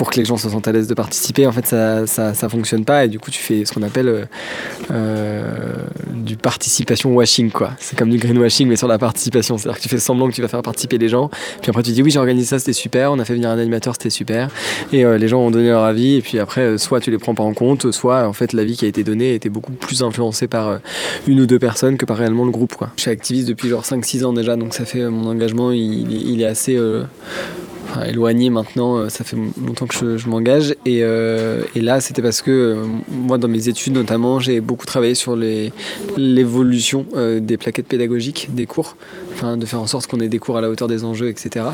pour 0.00 0.08
que 0.08 0.18
les 0.18 0.24
gens 0.24 0.38
se 0.38 0.48
sentent 0.48 0.66
à 0.66 0.72
l'aise 0.72 0.86
de 0.86 0.94
participer, 0.94 1.46
en 1.46 1.52
fait, 1.52 1.66
ça, 1.66 2.06
ça, 2.06 2.48
fonctionne 2.48 2.86
pas. 2.86 3.04
Et 3.04 3.08
du 3.08 3.18
coup, 3.18 3.30
tu 3.30 3.38
fais 3.38 3.66
ce 3.66 3.72
qu'on 3.74 3.82
appelle 3.82 4.08
euh, 4.08 4.24
euh, 4.90 5.42
du 6.14 6.36
participation 6.38 7.12
washing, 7.14 7.50
quoi. 7.50 7.72
C'est 7.78 7.98
comme 7.98 8.08
du 8.08 8.16
greenwashing, 8.16 8.66
mais 8.66 8.76
sur 8.76 8.88
la 8.88 8.96
participation. 8.96 9.58
C'est-à-dire 9.58 9.76
que 9.76 9.82
tu 9.82 9.90
fais 9.90 9.98
semblant 9.98 10.30
que 10.30 10.32
tu 10.32 10.40
vas 10.40 10.48
faire 10.48 10.62
participer 10.62 10.96
les 10.96 11.10
gens. 11.10 11.28
Puis 11.60 11.68
après, 11.68 11.82
tu 11.82 11.90
dis 11.90 12.02
oui, 12.02 12.10
j'ai 12.10 12.18
organisé 12.18 12.46
ça, 12.46 12.58
c'était 12.58 12.72
super. 12.72 13.12
On 13.12 13.18
a 13.18 13.26
fait 13.26 13.34
venir 13.34 13.50
un 13.50 13.58
animateur, 13.58 13.92
c'était 13.92 14.08
super. 14.08 14.48
Et 14.90 15.04
euh, 15.04 15.18
les 15.18 15.28
gens 15.28 15.40
ont 15.40 15.50
donné 15.50 15.68
leur 15.68 15.84
avis. 15.84 16.14
Et 16.14 16.22
puis 16.22 16.38
après, 16.38 16.78
soit 16.78 17.00
tu 17.00 17.10
les 17.10 17.18
prends 17.18 17.34
pas 17.34 17.44
en 17.44 17.52
compte, 17.52 17.90
soit 17.90 18.26
en 18.26 18.32
fait, 18.32 18.54
l'avis 18.54 18.78
qui 18.78 18.86
a 18.86 18.88
été 18.88 19.04
donné 19.04 19.34
était 19.34 19.50
beaucoup 19.50 19.72
plus 19.72 20.02
influencé 20.02 20.48
par 20.48 20.78
une 21.26 21.40
ou 21.40 21.46
deux 21.46 21.58
personnes 21.58 21.98
que 21.98 22.06
par 22.06 22.16
réellement 22.16 22.46
le 22.46 22.52
groupe, 22.52 22.74
quoi. 22.74 22.88
Je 22.96 23.02
suis 23.02 23.10
activiste 23.10 23.48
depuis 23.48 23.68
genre 23.68 23.84
5-6 23.84 24.24
ans 24.24 24.32
déjà, 24.32 24.56
donc 24.56 24.72
ça 24.72 24.86
fait 24.86 25.10
mon 25.10 25.28
engagement, 25.28 25.72
il 25.72 26.40
est 26.40 26.46
assez 26.46 26.78
éloigné 28.06 28.50
maintenant, 28.50 28.98
euh, 28.98 29.08
ça 29.08 29.24
fait 29.24 29.36
longtemps 29.36 29.86
que 29.86 30.16
je, 30.16 30.28
m'engage. 30.28 30.74
Et, 30.86 31.00
euh, 31.02 31.62
et, 31.74 31.80
là, 31.80 32.00
c'était 32.00 32.22
parce 32.22 32.42
que 32.42 32.50
euh, 32.50 32.84
moi, 33.10 33.38
dans 33.38 33.48
mes 33.48 33.68
études 33.68 33.94
notamment, 33.94 34.40
j'ai 34.40 34.60
beaucoup 34.60 34.86
travaillé 34.86 35.14
sur 35.14 35.36
l'évolution 36.16 37.06
des 37.40 37.56
plaquettes 37.56 37.86
pédagogiques 37.86 38.48
des 38.52 38.66
cours, 38.66 38.96
de 39.56 39.66
faire 39.66 39.80
en 39.80 39.86
sorte 39.86 40.06
qu'on 40.06 40.20
ait 40.20 40.28
des 40.28 40.38
cours 40.38 40.56
à 40.56 40.60
la 40.60 40.70
hauteur 40.70 40.88
des 40.88 41.04
enjeux, 41.04 41.28
etc. 41.28 41.66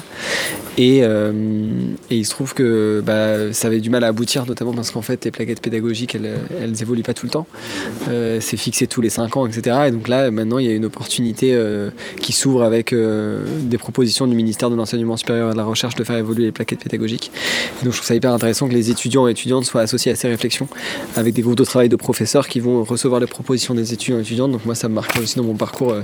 Et, 0.78 0.98
et 0.98 2.16
il 2.16 2.24
se 2.24 2.30
trouve 2.30 2.54
que 2.54 3.02
bah, 3.04 3.52
ça 3.52 3.68
avait 3.68 3.80
du 3.80 3.90
mal 3.90 4.04
à 4.04 4.08
aboutir, 4.08 4.46
notamment 4.46 4.72
parce 4.72 4.90
qu'en 4.90 5.02
fait, 5.02 5.24
les 5.24 5.30
plaquettes 5.30 5.60
pédagogiques, 5.60 6.14
elles, 6.14 6.38
elles 6.60 6.82
évoluent 6.82 7.02
pas 7.02 7.14
tout 7.14 7.26
le 7.26 7.30
temps. 7.30 7.46
c'est 8.06 8.56
fixé 8.56 8.86
tous 8.86 9.00
les 9.00 9.10
5 9.10 9.36
ans, 9.36 9.46
etc. 9.46 9.76
Et 9.88 9.90
donc 9.90 10.08
là, 10.08 10.30
maintenant, 10.30 10.58
il 10.58 10.66
y 10.66 10.70
a 10.70 10.74
une 10.74 10.84
opportunité 10.84 11.58
qui 12.20 12.32
s'ouvre 12.32 12.62
avec 12.62 12.94
des 12.94 13.78
propositions 13.78 14.26
du 14.26 14.36
ministère 14.36 14.70
de 14.70 14.76
l'Enseignement 14.76 15.16
supérieur 15.16 15.50
et 15.50 15.52
de 15.52 15.58
la 15.58 15.64
Recherche 15.64 15.94
de 15.94 16.04
faire 16.04 16.16
évoluer 16.16 16.44
les 16.44 16.52
plaquettes 16.52 16.82
pédagogiques. 16.82 17.30
donc 17.82 17.92
je 17.92 17.98
trouve 17.98 18.06
ça 18.06 18.14
hyper 18.14 18.32
intéressant 18.32 18.68
que 18.68 18.74
les 18.74 18.90
étudiants 18.90 19.28
et 19.28 19.32
étudiantes 19.32 19.64
soient 19.64 19.80
associés 19.80 20.12
à 20.12 20.14
ces 20.14 20.28
réflexions 20.28 20.68
avec 21.16 21.34
des 21.34 21.42
groupes 21.42 21.56
de 21.56 21.64
travail 21.64 21.88
de 21.88 21.96
professeurs 21.96 22.48
qui 22.48 22.60
vont 22.60 22.84
recevoir 22.84 23.20
les 23.20 23.26
propositions 23.26 23.74
des 23.74 23.92
étudiants 23.92 24.18
et 24.18 24.22
étudiantes. 24.22 24.52
Donc 24.52 24.64
moi 24.64 24.74
ça 24.74 24.88
me 24.88 24.94
marque 24.94 25.16
aussi 25.18 25.36
dans 25.36 25.44
mon 25.44 25.54
parcours. 25.54 25.92
Euh, 25.92 26.02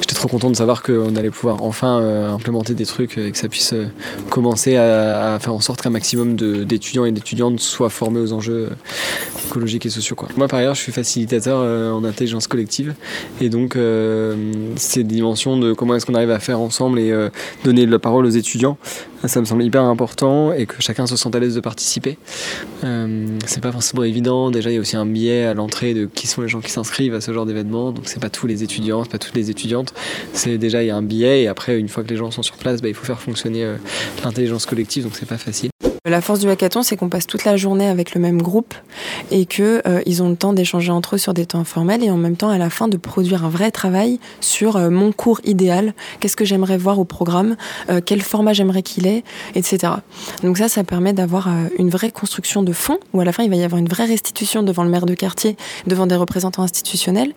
j'étais 0.00 0.14
trop 0.14 0.28
content 0.28 0.50
de 0.50 0.56
savoir 0.56 0.82
qu'on 0.86 1.16
allait 1.16 1.30
pouvoir 1.30 1.62
enfin 1.62 2.00
euh, 2.00 2.32
implémenter 2.32 2.74
des 2.74 2.86
trucs 2.86 3.18
et 3.18 3.32
que 3.32 3.38
ça 3.38 3.48
puisse 3.48 3.72
euh, 3.72 3.86
commencer 4.30 4.76
à, 4.76 5.38
faire 5.40 5.52
en 5.52 5.60
sorte 5.60 5.82
qu'un 5.82 5.90
maximum 5.90 6.36
d'étudiants 6.36 7.04
et 7.04 7.12
d'étudiantes 7.12 7.60
soient 7.60 7.90
formés 7.90 8.20
aux 8.20 8.32
enjeux 8.32 8.70
écologiques 9.46 9.86
et 9.86 9.90
sociaux. 9.90 10.16
Quoi. 10.16 10.28
Moi 10.36 10.48
par 10.48 10.60
ailleurs 10.60 10.74
je 10.74 10.82
suis 10.82 10.92
facilitateur 10.92 11.58
en 11.94 12.04
intelligence 12.04 12.46
collective 12.46 12.94
et 13.40 13.48
donc 13.48 13.76
ces 14.76 15.04
dimensions 15.04 15.58
de 15.58 15.72
comment 15.72 15.94
est-ce 15.94 16.06
qu'on 16.06 16.14
arrive 16.14 16.30
à 16.30 16.38
faire 16.38 16.60
ensemble 16.60 16.98
et 16.98 17.12
donner 17.64 17.86
la 17.86 17.98
parole 17.98 18.26
aux 18.26 18.30
étudiants 18.30 18.78
ça 19.24 19.40
me 19.40 19.46
semble 19.46 19.62
hyper 19.62 19.82
important 19.82 20.52
et 20.52 20.66
que 20.66 20.74
chacun 20.80 21.06
se 21.06 21.16
sente 21.16 21.34
à 21.34 21.40
l'aise 21.40 21.54
de 21.54 21.60
participer. 21.60 22.18
Euh, 22.84 23.26
c'est 23.46 23.62
pas 23.62 23.72
forcément 23.72 24.04
évident. 24.04 24.50
Déjà, 24.50 24.70
il 24.70 24.74
y 24.74 24.76
a 24.76 24.80
aussi 24.80 24.96
un 24.96 25.06
biais 25.06 25.44
à 25.44 25.54
l'entrée 25.54 25.94
de 25.94 26.06
qui 26.06 26.26
sont 26.26 26.42
les 26.42 26.48
gens 26.48 26.60
qui 26.60 26.70
s'inscrivent 26.70 27.14
à 27.14 27.20
ce 27.20 27.32
genre 27.32 27.46
d'événement. 27.46 27.92
Donc, 27.92 28.04
c'est 28.06 28.20
pas 28.20 28.30
tous 28.30 28.46
les 28.46 28.62
étudiants, 28.62 29.04
c'est 29.04 29.10
pas 29.10 29.18
toutes 29.18 29.34
les 29.34 29.50
étudiantes. 29.50 29.94
Déjà 30.66 30.82
il 30.82 30.86
y 30.86 30.90
a 30.90 30.96
un 30.96 31.02
biais 31.02 31.42
et 31.42 31.48
après, 31.48 31.78
une 31.78 31.88
fois 31.88 32.02
que 32.02 32.08
les 32.08 32.16
gens 32.16 32.30
sont 32.30 32.42
sur 32.42 32.56
place, 32.56 32.82
bah, 32.82 32.88
il 32.88 32.94
faut 32.94 33.04
faire 33.04 33.20
fonctionner 33.20 33.64
euh, 33.64 33.76
l'intelligence 34.24 34.66
collective. 34.66 35.04
Donc, 35.04 35.14
c'est 35.14 35.28
pas 35.28 35.38
facile. 35.38 35.70
La 36.08 36.20
force 36.20 36.38
du 36.38 36.48
hackathon, 36.48 36.84
c'est 36.84 36.96
qu'on 36.96 37.08
passe 37.08 37.26
toute 37.26 37.44
la 37.44 37.56
journée 37.56 37.88
avec 37.88 38.14
le 38.14 38.20
même 38.20 38.40
groupe 38.40 38.74
et 39.32 39.44
qu'ils 39.44 39.82
euh, 39.88 40.02
ils 40.06 40.22
ont 40.22 40.28
le 40.28 40.36
temps 40.36 40.52
d'échanger 40.52 40.92
entre 40.92 41.16
eux 41.16 41.18
sur 41.18 41.34
des 41.34 41.46
temps 41.46 41.58
informels 41.58 42.04
et 42.04 42.12
en 42.12 42.16
même 42.16 42.36
temps, 42.36 42.48
à 42.48 42.58
la 42.58 42.70
fin, 42.70 42.86
de 42.86 42.96
produire 42.96 43.44
un 43.44 43.48
vrai 43.48 43.72
travail 43.72 44.20
sur 44.40 44.76
euh, 44.76 44.88
mon 44.88 45.10
cours 45.10 45.40
idéal, 45.42 45.94
qu'est-ce 46.20 46.36
que 46.36 46.44
j'aimerais 46.44 46.78
voir 46.78 47.00
au 47.00 47.04
programme, 47.04 47.56
euh, 47.90 48.00
quel 48.04 48.22
format 48.22 48.52
j'aimerais 48.52 48.84
qu'il 48.84 49.08
ait, 49.08 49.24
etc. 49.56 49.94
Donc 50.44 50.58
ça, 50.58 50.68
ça 50.68 50.84
permet 50.84 51.12
d'avoir 51.12 51.48
une 51.76 51.90
vraie 51.90 52.12
construction 52.12 52.62
de 52.62 52.72
fond 52.72 52.98
où 53.12 53.20
à 53.20 53.24
la 53.24 53.32
fin, 53.32 53.42
il 53.42 53.50
va 53.50 53.56
y 53.56 53.64
avoir 53.64 53.80
une 53.80 53.88
vraie 53.88 54.06
restitution 54.06 54.62
devant 54.62 54.84
le 54.84 54.90
maire 54.90 55.06
de 55.06 55.14
quartier, 55.14 55.56
devant 55.88 56.06
des 56.06 56.14
représentants 56.14 56.62
institutionnels 56.62 57.32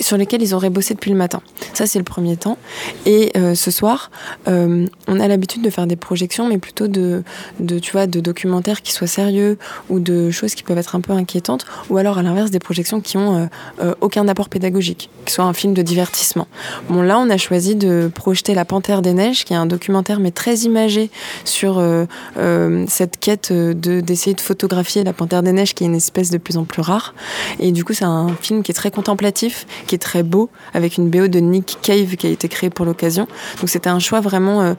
sur 0.00 0.16
lesquels 0.16 0.40
ils 0.40 0.54
auraient 0.54 0.70
bossé 0.70 0.94
depuis 0.94 1.10
le 1.10 1.18
matin. 1.18 1.42
Ça, 1.74 1.86
c'est 1.86 1.98
le 1.98 2.04
premier 2.04 2.38
temps. 2.38 2.56
Et 3.04 3.32
ce 3.54 3.70
soir, 3.70 4.10
on 4.46 4.88
a 5.20 5.28
l'habitude 5.28 5.62
de 5.62 5.70
faire 5.70 5.86
des 5.86 5.96
projections, 5.96 6.48
mais 6.48 6.58
plutôt 6.58 6.88
de, 6.88 7.22
de 7.60 7.78
tu 7.78 7.92
vois, 7.92 8.06
de 8.06 8.13
documentaires 8.20 8.82
qui 8.82 8.92
soient 8.92 9.06
sérieux 9.06 9.58
ou 9.88 10.00
de 10.00 10.30
choses 10.30 10.54
qui 10.54 10.62
peuvent 10.62 10.78
être 10.78 10.94
un 10.94 11.00
peu 11.00 11.12
inquiétantes, 11.12 11.64
ou 11.90 11.96
alors 11.96 12.18
à 12.18 12.22
l'inverse 12.22 12.50
des 12.50 12.58
projections 12.58 13.00
qui 13.00 13.16
ont 13.16 13.36
euh, 13.36 13.46
euh, 13.82 13.94
aucun 14.00 14.26
apport 14.28 14.48
pédagogique, 14.48 15.10
qui 15.24 15.32
soit 15.32 15.44
un 15.44 15.52
film 15.52 15.74
de 15.74 15.82
divertissement. 15.82 16.48
Bon 16.88 17.02
là 17.02 17.18
on 17.18 17.30
a 17.30 17.36
choisi 17.36 17.74
de 17.74 18.10
projeter 18.14 18.54
La 18.54 18.64
Panthère 18.64 19.02
des 19.02 19.12
Neiges, 19.12 19.44
qui 19.44 19.52
est 19.52 19.56
un 19.56 19.66
documentaire 19.66 20.20
mais 20.20 20.30
très 20.30 20.56
imagé 20.58 21.10
sur 21.44 21.76
euh, 21.78 22.06
cette 22.88 23.18
quête 23.18 23.52
de 23.52 24.00
d'essayer 24.00 24.34
de 24.34 24.40
photographier 24.40 25.04
la 25.04 25.12
Panthère 25.12 25.42
des 25.42 25.52
Neiges, 25.52 25.74
qui 25.74 25.84
est 25.84 25.86
une 25.86 25.94
espèce 25.94 26.30
de 26.30 26.38
plus 26.38 26.56
en 26.56 26.64
plus 26.64 26.82
rare. 26.82 27.14
Et 27.60 27.72
du 27.72 27.84
coup 27.84 27.92
c'est 27.92 28.04
un 28.04 28.28
film 28.40 28.62
qui 28.62 28.70
est 28.70 28.74
très 28.74 28.90
contemplatif, 28.90 29.66
qui 29.86 29.94
est 29.94 29.98
très 29.98 30.22
beau, 30.22 30.50
avec 30.72 30.98
une 30.98 31.08
BO 31.10 31.28
de 31.28 31.38
Nick 31.40 31.78
Cave 31.82 32.16
qui 32.16 32.26
a 32.26 32.30
été 32.30 32.48
créée 32.48 32.70
pour 32.70 32.84
l'occasion. 32.84 33.26
Donc 33.60 33.68
c'était 33.68 33.90
un 33.90 33.98
choix 33.98 34.20
vraiment 34.20 34.74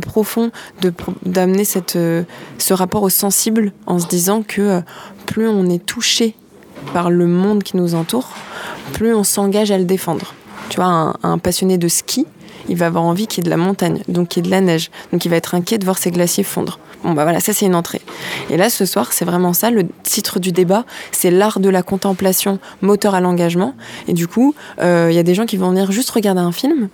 profond 0.00 0.50
de 0.82 0.92
d'amener 1.24 1.64
cette 1.64 1.96
ce 2.58 2.69
rapport 2.74 3.02
au 3.02 3.10
sensible 3.10 3.72
en 3.86 3.98
se 3.98 4.06
disant 4.06 4.42
que 4.42 4.60
euh, 4.60 4.80
plus 5.26 5.48
on 5.48 5.66
est 5.66 5.84
touché 5.84 6.34
par 6.92 7.10
le 7.10 7.26
monde 7.26 7.62
qui 7.62 7.76
nous 7.76 7.94
entoure, 7.94 8.28
plus 8.92 9.14
on 9.14 9.24
s'engage 9.24 9.70
à 9.70 9.78
le 9.78 9.84
défendre. 9.84 10.34
Tu 10.68 10.76
vois, 10.76 11.14
un, 11.22 11.38
passionné 11.38 11.78
de 11.78 11.88
ski, 11.88 12.26
il 12.68 12.76
va 12.76 12.86
avoir 12.86 13.04
envie 13.04 13.26
qu'il 13.26 13.42
y 13.42 13.46
ait 13.46 13.50
de 13.50 13.50
la 13.50 13.56
montagne, 13.56 14.02
donc 14.08 14.28
qu'il 14.28 14.44
y 14.44 14.46
ait 14.46 14.48
de 14.48 14.54
la 14.54 14.60
neige, 14.60 14.90
donc 15.12 15.24
il 15.24 15.28
va 15.28 15.36
être 15.36 15.54
inquiet 15.54 15.78
de 15.78 15.84
voir 15.84 15.98
ses 15.98 16.10
glaciers 16.10 16.44
fondre. 16.44 16.78
Bon 17.02 17.12
bah 17.12 17.22
voilà, 17.22 17.40
ça 17.40 17.52
c'est 17.54 17.64
une 17.64 17.74
entrée. 17.74 18.02
Et 18.50 18.56
là 18.56 18.68
ce 18.68 18.84
soir, 18.84 19.12
c'est 19.12 19.24
vraiment 19.24 19.52
ça, 19.52 19.70
le 19.70 19.86
titre 20.02 20.38
du 20.38 20.52
débat, 20.52 20.84
c'est 21.12 21.30
l'art 21.30 21.58
de 21.58 21.70
la 21.70 21.82
contemplation 21.82 22.58
moteur 22.82 23.14
à 23.14 23.20
l'engagement. 23.20 23.74
Et 24.06 24.12
du 24.12 24.26
coup, 24.28 24.54
euh, 24.80 25.08
il 25.10 25.16
y 25.16 25.18
a 25.18 25.22
des 25.22 25.34
gens 25.34 25.46
qui 25.46 25.56
vont 25.56 25.70
venir 25.70 25.90
juste 25.92 26.10
regarder 26.10 26.42
un 26.42 26.52
film, 26.52 26.88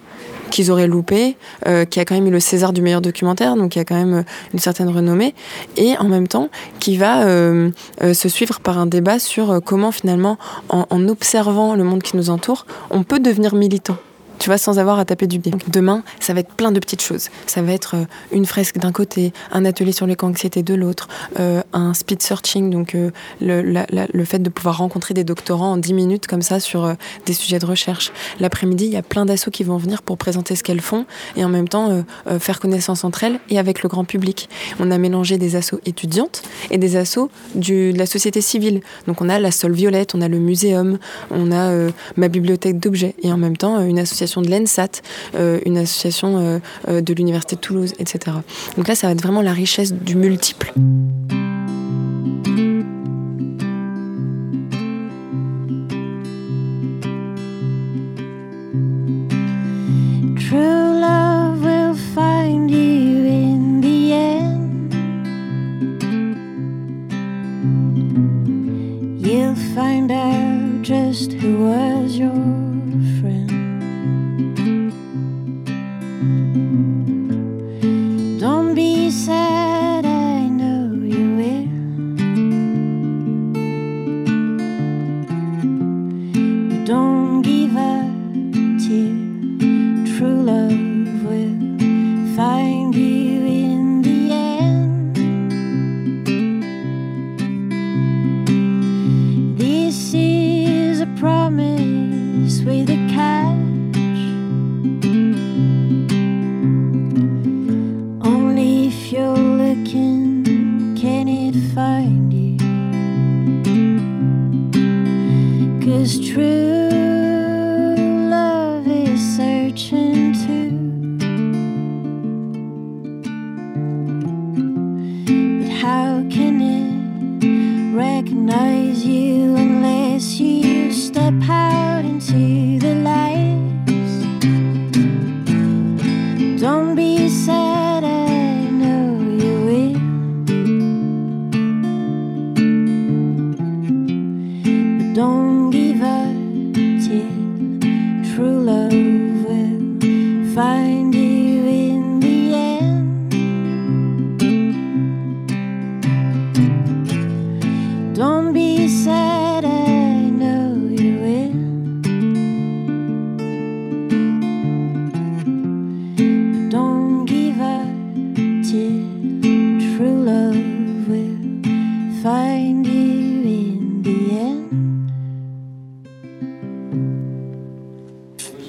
qu'ils 0.50 0.70
auraient 0.70 0.86
loupé, 0.86 1.36
euh, 1.66 1.84
qui 1.84 2.00
a 2.00 2.04
quand 2.04 2.14
même 2.14 2.26
eu 2.26 2.30
le 2.30 2.40
César 2.40 2.72
du 2.72 2.82
meilleur 2.82 3.00
documentaire, 3.00 3.56
donc 3.56 3.72
qui 3.72 3.78
a 3.78 3.84
quand 3.84 3.94
même 3.94 4.14
euh, 4.14 4.22
une 4.52 4.58
certaine 4.58 4.88
renommée, 4.88 5.34
et 5.76 5.96
en 5.98 6.08
même 6.08 6.28
temps 6.28 6.48
qui 6.80 6.96
va 6.96 7.24
euh, 7.24 7.70
se 8.00 8.28
suivre 8.28 8.60
par 8.60 8.78
un 8.78 8.86
débat 8.86 9.18
sur 9.18 9.60
comment 9.64 9.92
finalement, 9.92 10.38
en, 10.68 11.08
observant 11.08 11.74
le 11.74 11.84
monde 11.84 12.02
qui 12.02 12.16
nous 12.16 12.30
entoure, 12.30 12.66
on 12.90 13.02
peut 13.02 13.20
devenir 13.20 13.54
militant 13.54 13.96
tu 14.38 14.50
vois, 14.50 14.58
sans 14.58 14.78
avoir 14.78 14.98
à 14.98 15.04
taper 15.04 15.26
du 15.26 15.40
pied. 15.40 15.52
demain, 15.68 16.02
ça 16.20 16.34
va 16.34 16.40
être 16.40 16.52
plein 16.52 16.72
de 16.72 16.80
petites 16.80 17.02
choses. 17.02 17.28
Ça 17.46 17.62
va 17.62 17.72
être 17.72 17.96
euh, 17.96 18.04
une 18.32 18.46
fresque 18.46 18.78
d'un 18.78 18.92
côté, 18.92 19.32
un 19.52 19.64
atelier 19.64 19.92
sur 19.92 20.06
l'éco-anxiété 20.06 20.62
de 20.62 20.74
l'autre, 20.74 21.08
euh, 21.40 21.62
un 21.72 21.94
speed 21.94 22.22
searching, 22.22 22.70
donc 22.70 22.94
euh, 22.94 23.10
le, 23.40 23.62
le, 23.62 24.24
fait 24.24 24.38
de 24.38 24.48
pouvoir 24.48 24.78
rencontrer 24.78 25.14
des 25.14 25.24
doctorants 25.24 25.72
en 25.72 25.76
10 25.76 25.94
minutes 25.94 26.26
comme 26.26 26.42
ça 26.42 26.60
sur 26.60 26.94
des 27.24 27.32
sujets 27.32 27.58
de 27.58 27.66
recherche. 27.66 28.12
L'après-midi, 28.40 28.86
il 28.86 28.92
y 28.92 28.96
a 28.96 29.02
plein 29.02 29.24
d'assauts 29.24 29.50
qui 29.50 29.64
vont 29.64 29.76
venir 29.76 30.02
pour 30.02 30.18
présenter 30.18 30.56
ce 30.56 30.62
qu'elles 30.62 30.80
font 30.80 31.06
et 31.36 31.44
en 31.44 31.48
même 31.48 31.68
temps 31.68 32.04
faire 32.40 32.58
connaissance 32.58 33.04
entre 33.04 33.24
elles 33.24 33.38
et 33.50 33.58
avec 33.58 33.82
le 33.82 33.88
grand 33.88 34.04
public. 34.04 34.48
On 34.80 34.90
a 34.90 34.98
mélangé 34.98 35.38
des 35.38 35.54
assos 35.54 35.80
étudiantes 35.86 36.42
et 36.70 36.78
des 36.78 36.96
assos 36.96 37.30
du, 37.54 37.92
de 37.92 37.98
la 37.98 38.06
société 38.06 38.40
civile. 38.40 38.80
Donc 39.06 39.20
on 39.20 39.28
a 39.28 39.38
la 39.38 39.50
Sol 39.50 39.72
Violette, 39.72 40.14
on 40.14 40.20
a 40.20 40.28
le 40.28 40.38
muséum, 40.38 40.98
on 41.30 41.52
a 41.52 41.70
ma 42.16 42.28
bibliothèque 42.28 42.80
d'objets 42.80 43.14
et 43.22 43.32
en 43.32 43.36
même 43.36 43.56
temps 43.56 43.80
une 43.80 43.98
association 43.98 44.25
de 44.42 44.50
l'ENSAT, 44.50 45.02
euh, 45.34 45.60
une 45.64 45.78
association 45.78 46.38
euh, 46.38 46.58
euh, 46.88 47.00
de 47.00 47.14
l'Université 47.14 47.56
de 47.56 47.60
Toulouse, 47.60 47.94
etc. 47.98 48.36
Donc 48.76 48.88
là, 48.88 48.94
ça 48.94 49.06
va 49.06 49.12
être 49.12 49.22
vraiment 49.22 49.42
la 49.42 49.52
richesse 49.52 49.92
du 49.92 50.16
multiple. 50.16 50.72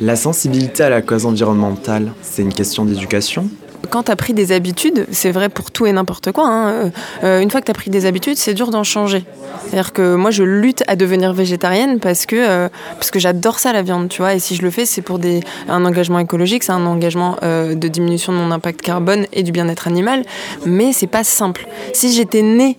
La 0.07 0.15
sensibilité 0.15 0.83
à 0.83 0.89
la 0.89 1.01
cause 1.01 1.25
environnementale, 1.25 2.13
c'est 2.21 2.41
une 2.41 2.53
question 2.53 2.85
d'éducation 2.85 3.49
quand 3.89 4.03
tu 4.03 4.11
as 4.11 4.15
pris 4.17 4.33
des 4.33 4.51
habitudes, 4.51 5.05
c'est 5.11 5.31
vrai 5.31 5.47
pour 5.47 5.71
tout 5.71 5.85
et 5.85 5.93
n'importe 5.93 6.33
quoi, 6.33 6.45
hein, 6.45 6.69
euh, 6.69 6.89
euh, 7.23 7.39
une 7.39 7.49
fois 7.49 7.61
que 7.61 7.65
tu 7.65 7.71
as 7.71 7.73
pris 7.73 7.89
des 7.89 8.05
habitudes, 8.05 8.35
c'est 8.35 8.53
dur 8.53 8.69
d'en 8.69 8.83
changer. 8.83 9.23
C'est-à-dire 9.63 9.93
que 9.93 10.15
moi, 10.15 10.29
je 10.29 10.43
lutte 10.43 10.83
à 10.87 10.97
devenir 10.97 11.31
végétarienne 11.31 11.99
parce 11.99 12.25
que, 12.25 12.35
euh, 12.35 12.69
que 13.11 13.19
j'adore 13.19 13.59
ça, 13.59 13.71
la 13.71 13.83
viande, 13.83 14.09
tu 14.09 14.21
vois. 14.21 14.33
Et 14.33 14.39
si 14.39 14.55
je 14.55 14.61
le 14.61 14.71
fais, 14.71 14.85
c'est 14.85 15.01
pour 15.01 15.19
des, 15.19 15.39
un 15.69 15.85
engagement 15.85 16.19
écologique, 16.19 16.63
c'est 16.63 16.73
un 16.73 16.85
engagement 16.85 17.37
de 17.43 17.87
diminution 17.87 18.33
de 18.33 18.37
mon 18.37 18.51
impact 18.51 18.81
carbone 18.81 19.25
et 19.31 19.43
du 19.43 19.53
bien-être 19.53 19.87
animal. 19.87 20.23
Mais 20.65 20.91
c'est 20.91 21.07
pas 21.07 21.23
simple. 21.23 21.65
Si 21.93 22.11
j'étais 22.11 22.41
née 22.41 22.77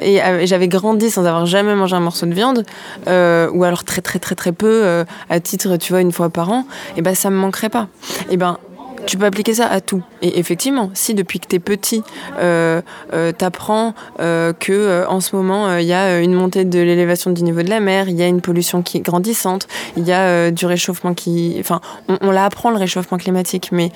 et 0.00 0.20
j'avais 0.44 0.68
grandi 0.68 1.10
sans 1.10 1.26
avoir 1.26 1.46
jamais 1.46 1.74
mangé 1.74 1.96
un 1.96 2.00
morceau 2.00 2.26
de 2.26 2.34
viande, 2.34 2.64
ou 3.06 3.64
alors 3.64 3.84
très 3.84 4.00
très 4.00 4.18
très 4.18 4.34
très 4.34 4.52
peu, 4.52 5.04
à 5.28 5.40
titre, 5.40 5.76
tu 5.76 5.92
vois, 5.92 6.00
une 6.00 6.12
fois 6.12 6.30
par 6.30 6.50
an, 6.50 6.64
et 6.96 7.02
ben 7.02 7.14
ça 7.14 7.30
me 7.30 7.36
manquerait 7.36 7.68
pas. 7.68 7.88
Et 8.30 8.36
ben 8.36 8.58
tu 9.06 9.16
peux 9.16 9.24
appliquer 9.24 9.54
ça 9.54 9.66
à 9.66 9.80
tout. 9.80 10.02
Et 10.22 10.38
effectivement, 10.38 10.90
si 10.94 11.14
depuis 11.14 11.40
que 11.40 11.46
tu 11.48 11.56
es 11.56 11.58
petit, 11.58 12.02
euh, 12.38 12.80
euh, 13.12 13.32
tu 13.36 13.44
apprends 13.44 13.94
euh, 14.20 14.52
que 14.52 15.06
en 15.06 15.20
ce 15.20 15.34
moment, 15.36 15.76
il 15.76 15.86
y 15.86 15.92
a 15.92 16.20
une 16.20 16.34
montée 16.34 16.64
de 16.64 16.78
l'élévation 16.78 17.30
du 17.30 17.42
niveau 17.42 17.62
de 17.62 17.70
la 17.70 17.80
mer, 17.80 18.08
il 18.08 18.16
y 18.16 18.22
a 18.22 18.26
une 18.26 18.40
pollution 18.40 18.82
qui 18.82 18.98
est 18.98 19.00
grandissante, 19.00 19.68
il 19.96 20.06
y 20.06 20.12
a 20.12 20.50
du 20.50 20.66
réchauffement 20.66 21.14
qui... 21.14 21.56
Enfin, 21.60 21.80
on 22.20 22.30
l'apprend 22.30 22.70
le 22.70 22.76
réchauffement 22.76 23.18
climatique, 23.18 23.70
mais, 23.72 23.90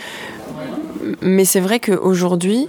mais 1.20 1.44
c'est 1.44 1.60
vrai 1.60 1.80
qu'aujourd'hui, 1.80 2.68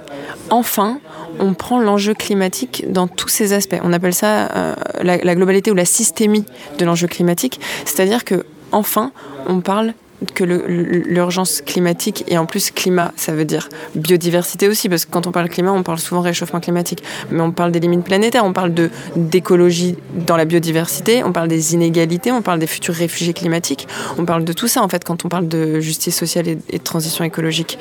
enfin, 0.50 1.00
on 1.40 1.54
prend 1.54 1.80
l'enjeu 1.80 2.14
climatique 2.14 2.86
dans 2.90 3.08
tous 3.08 3.28
ses 3.28 3.54
aspects. 3.54 3.80
On 3.84 3.94
appelle 3.94 4.14
ça 4.14 4.76
la, 5.02 5.18
la, 5.18 5.36
globalité 5.36 5.72
ou 5.72 5.76
la 5.76 5.86
systémie 5.86 6.46
de 6.78 6.86
l'enjeu 6.86 7.08
climatique, 7.08 7.60
c'est-à-dire 7.86 8.24
que 8.24 8.46
enfin, 8.72 9.12
on 9.48 9.62
parle 9.62 9.94
que 10.34 10.44
l'urgence 10.44 11.62
climatique 11.62 12.24
et 12.28 12.38
en 12.38 12.46
plus 12.46 12.72
climat, 12.72 13.12
ça 13.16 13.34
veut 13.34 13.46
dire 13.46 13.70
biodiversité 13.96 14.68
aussi, 14.68 14.90
parce 14.90 15.06
que 15.06 15.12
quand 15.12 15.28
on 15.28 15.32
parle 15.32 15.50
climat, 15.50 15.74
on 15.74 15.84
parle 15.84 16.00
souvent 16.00 16.22
réchauffement 16.22 16.60
climatique, 16.60 17.04
mais 17.32 17.42
on 17.42 17.52
parle 17.52 17.72
des 17.72 17.80
limites 17.80 18.04
planétaires, 18.04 18.46
on 18.46 18.54
parle 18.54 18.74
d'écologie 19.16 19.98
dans 20.26 20.38
la 20.38 20.46
biodiversité, 20.46 21.24
on 21.24 21.32
parle 21.32 21.48
des 21.48 21.74
inégalités, 21.74 22.32
on 22.32 22.42
parle 22.42 22.60
des 22.60 22.68
futurs 22.68 22.94
réfugiés 22.94 23.34
climatiques, 23.34 23.88
on 24.18 24.26
parle 24.26 24.46
de 24.46 24.54
tout 24.54 24.68
ça 24.68 24.82
en 24.82 24.90
fait 24.90 25.04
quand 25.04 25.26
on 25.26 25.30
parle 25.30 25.48
de 25.48 25.80
justice 25.80 26.16
sociale 26.16 26.48
et, 26.48 26.56
de 26.56 26.84
transition 26.84 27.24
écologique. 27.24 27.78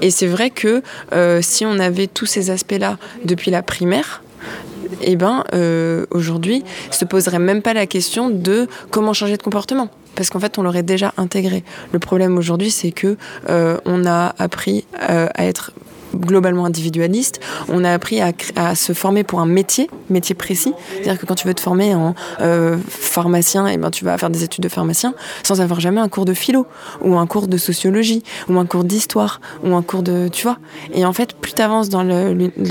Et 0.00 0.10
c'est 0.10 0.26
vrai 0.26 0.50
que 0.50 0.82
euh, 1.12 1.40
si 1.42 1.66
on 1.66 1.78
avait 1.78 2.06
tous 2.06 2.26
ces 2.26 2.50
aspects-là 2.50 2.98
depuis 3.24 3.50
la 3.50 3.62
primaire, 3.62 4.22
eh 5.00 5.16
ben, 5.16 5.44
euh, 5.54 6.06
aujourd'hui, 6.10 6.64
se 6.90 7.04
poserait 7.04 7.38
même 7.38 7.62
pas 7.62 7.74
la 7.74 7.86
question 7.86 8.30
de 8.30 8.68
comment 8.90 9.12
changer 9.12 9.36
de 9.36 9.42
comportement 9.42 9.88
parce 10.14 10.30
qu'en 10.30 10.40
fait 10.40 10.58
on 10.58 10.62
l'aurait 10.62 10.82
déjà 10.82 11.14
intégré. 11.16 11.64
Le 11.92 11.98
problème 11.98 12.36
aujourd'hui 12.36 12.70
c'est 12.70 12.92
que 12.92 13.16
euh, 13.48 13.78
on 13.84 14.04
a 14.04 14.34
appris 14.38 14.84
euh, 15.08 15.26
à 15.34 15.44
être 15.46 15.72
globalement 16.14 16.64
individualiste. 16.64 17.40
On 17.68 17.84
a 17.84 17.92
appris 17.92 18.20
à, 18.20 18.74
se 18.74 18.92
former 18.92 19.24
pour 19.24 19.40
un 19.40 19.46
métier, 19.46 19.88
métier 20.10 20.34
précis. 20.34 20.72
C'est-à-dire 20.92 21.18
que 21.18 21.26
quand 21.26 21.34
tu 21.34 21.46
veux 21.46 21.54
te 21.54 21.60
former 21.60 21.94
en 21.94 22.14
euh, 22.40 22.76
pharmacien, 22.88 23.66
eh 23.66 23.76
ben 23.76 23.90
tu 23.90 24.04
vas 24.04 24.18
faire 24.18 24.30
des 24.30 24.44
études 24.44 24.62
de 24.62 24.68
pharmacien 24.68 25.14
sans 25.42 25.60
avoir 25.60 25.80
jamais 25.80 26.00
un 26.00 26.08
cours 26.08 26.24
de 26.24 26.34
philo 26.34 26.66
ou 27.02 27.16
un 27.16 27.26
cours 27.26 27.48
de 27.48 27.56
sociologie 27.56 28.22
ou 28.48 28.58
un 28.58 28.66
cours 28.66 28.84
d'histoire 28.84 29.40
ou 29.64 29.74
un 29.74 29.82
cours 29.82 30.02
de, 30.02 30.28
tu 30.28 30.42
vois. 30.44 30.58
Et 30.94 31.04
en 31.04 31.12
fait, 31.12 31.34
plus 31.34 31.52
tu 31.52 31.62
avances 31.62 31.88
dans 31.88 32.02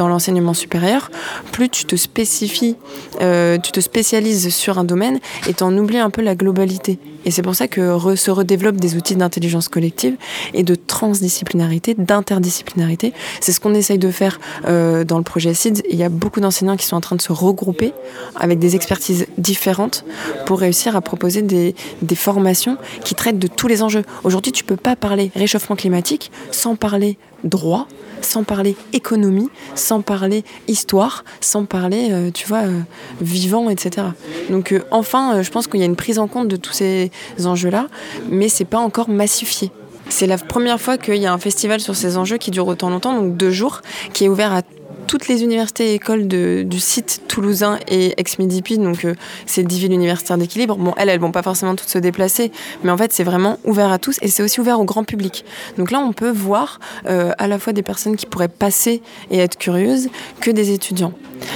l'enseignement 0.08 0.54
supérieur, 0.54 1.10
plus 1.52 1.70
tu 1.70 1.86
te 1.86 1.96
spécifies, 1.96 2.76
euh, 3.22 3.58
tu 3.58 3.72
te 3.72 3.80
spécialises 3.80 4.54
sur 4.54 4.78
un 4.78 4.84
domaine 4.84 5.20
et 5.48 5.54
tu 5.54 5.64
en 5.64 5.76
oublies 5.78 6.00
un 6.00 6.10
peu 6.10 6.22
la 6.22 6.36
globalité. 6.36 7.00
Et 7.26 7.32
c'est 7.32 7.42
pour 7.42 7.56
ça 7.56 7.68
que 7.68 8.16
se 8.16 8.32
redéveloppent 8.32 8.78
des 8.78 8.96
outils 8.96 9.16
d'intelligence 9.16 9.68
collective 9.68 10.16
et 10.54 10.64
de 10.64 10.76
transdisciplinarité, 10.76 11.96
d'interdisciplinarité. 11.96 13.14
C'est 13.40 13.52
ce 13.52 13.60
qu'on 13.60 13.74
essaye 13.74 13.98
de 13.98 14.12
faire 14.12 14.40
euh, 14.68 15.04
dans 15.04 15.18
le 15.18 15.24
projet 15.24 15.54
SIDS. 15.54 15.82
Il 15.90 15.98
y 15.98 16.04
a 16.04 16.10
beaucoup 16.10 16.40
d'enseignants 16.40 16.78
qui 16.78 16.86
sont 16.86 16.96
en 16.96 17.02
train 17.02 17.16
de 17.16 17.22
se 17.22 17.32
regrouper 17.32 17.94
avec 18.36 18.60
des 18.60 18.76
expertises 18.76 19.28
différentes 19.38 20.06
pour 20.46 20.60
réussir 20.60 20.96
à 20.96 21.02
proposer 21.02 21.42
des, 21.42 21.76
formations 22.16 22.78
qui 23.04 23.16
traitent 23.16 23.40
de 23.40 23.48
tous 23.48 23.68
les 23.68 23.82
enjeux. 23.82 24.04
Aujourd'hui, 24.24 24.52
tu 24.52 24.64
peux 24.64 24.76
pas 24.76 24.96
parler 24.96 25.32
réchauffement 25.36 25.76
climatique 25.76 26.32
sans 26.52 26.76
parler 26.76 27.18
droit, 27.44 27.88
sans 28.22 28.44
parler 28.44 28.76
économie, 28.94 29.50
sans 29.76 30.02
parler 30.02 30.44
histoire, 30.68 31.24
sans 31.40 31.66
parler, 31.66 32.10
euh, 32.12 32.32
tu 32.32 32.48
vois, 32.48 32.64
euh, 32.64 32.80
vivant, 33.22 33.70
etc. 33.70 34.08
Donc 34.50 34.72
euh, 34.72 34.82
enfin, 34.92 35.42
je 35.42 35.50
pense 35.50 35.68
qu'il 35.68 35.80
y 35.80 35.84
a 35.84 35.86
une 35.86 35.96
prise 35.96 36.20
en 36.20 36.28
compte 36.28 36.48
de 36.48 36.56
tous 36.56 36.74
ces 36.74 37.12
enjeux-là, 37.44 37.88
mais 38.30 38.50
c'est 38.50 38.66
pas 38.66 38.80
encore 38.80 39.10
massifié. 39.10 39.72
C'est 40.10 40.28
la 40.28 40.38
première 40.38 40.80
fois 40.82 40.98
qu'il 40.98 41.16
y 41.16 41.26
a 41.26 41.34
un 41.34 41.38
festival 41.38 41.80
sur 41.80 41.96
ces 41.96 42.18
enjeux 42.18 42.38
qui 42.38 42.52
dure 42.52 42.68
autant 42.68 42.90
longtemps, 42.90 43.14
donc 43.14 43.38
deux 43.38 43.52
jours, 43.52 43.82
qui 44.14 44.26
est 44.26 44.28
ouvert 44.28 44.54
à 44.54 44.62
toutes 45.12 45.28
les 45.28 45.44
universités 45.44 45.92
et 45.92 45.96
écoles 45.96 46.26
du 46.26 46.80
site 46.80 47.24
toulousain 47.28 47.80
et 47.90 48.14
ex-Midipi, 48.16 48.78
donc 48.78 49.04
euh, 49.04 49.14
c'est 49.46 49.62
10 49.62 49.80
villes 49.80 49.92
universitaires 49.92 50.38
d'équilibre. 50.38 50.78
Bon, 50.78 50.94
elles, 50.96 51.10
elles 51.10 51.20
vont 51.20 51.34
pas 51.34 51.44
forcément 51.44 51.76
toutes 51.76 51.90
se 51.90 51.98
déplacer, 51.98 52.50
mais 52.86 52.92
en 52.92 52.98
fait, 52.98 53.12
c'est 53.12 53.26
vraiment 53.26 53.60
ouvert 53.66 53.92
à 53.92 54.00
tous 54.00 54.20
et 54.22 54.30
c'est 54.30 54.42
aussi 54.42 54.62
ouvert 54.62 54.80
au 54.80 54.86
grand 54.86 55.04
public. 55.04 55.44
Donc 55.78 55.92
là, 55.92 56.00
on 56.00 56.14
peut 56.14 56.30
voir 56.30 56.80
euh, 57.08 57.34
à 57.38 57.50
la 57.50 57.60
fois 57.60 57.74
des 57.74 57.82
personnes 57.82 58.16
qui 58.16 58.26
pourraient 58.26 58.48
passer 58.48 59.02
et 59.32 59.40
être 59.40 59.58
curieuses 59.58 60.08
que 60.40 60.50
des 60.50 60.72
étudiants. 60.72 61.12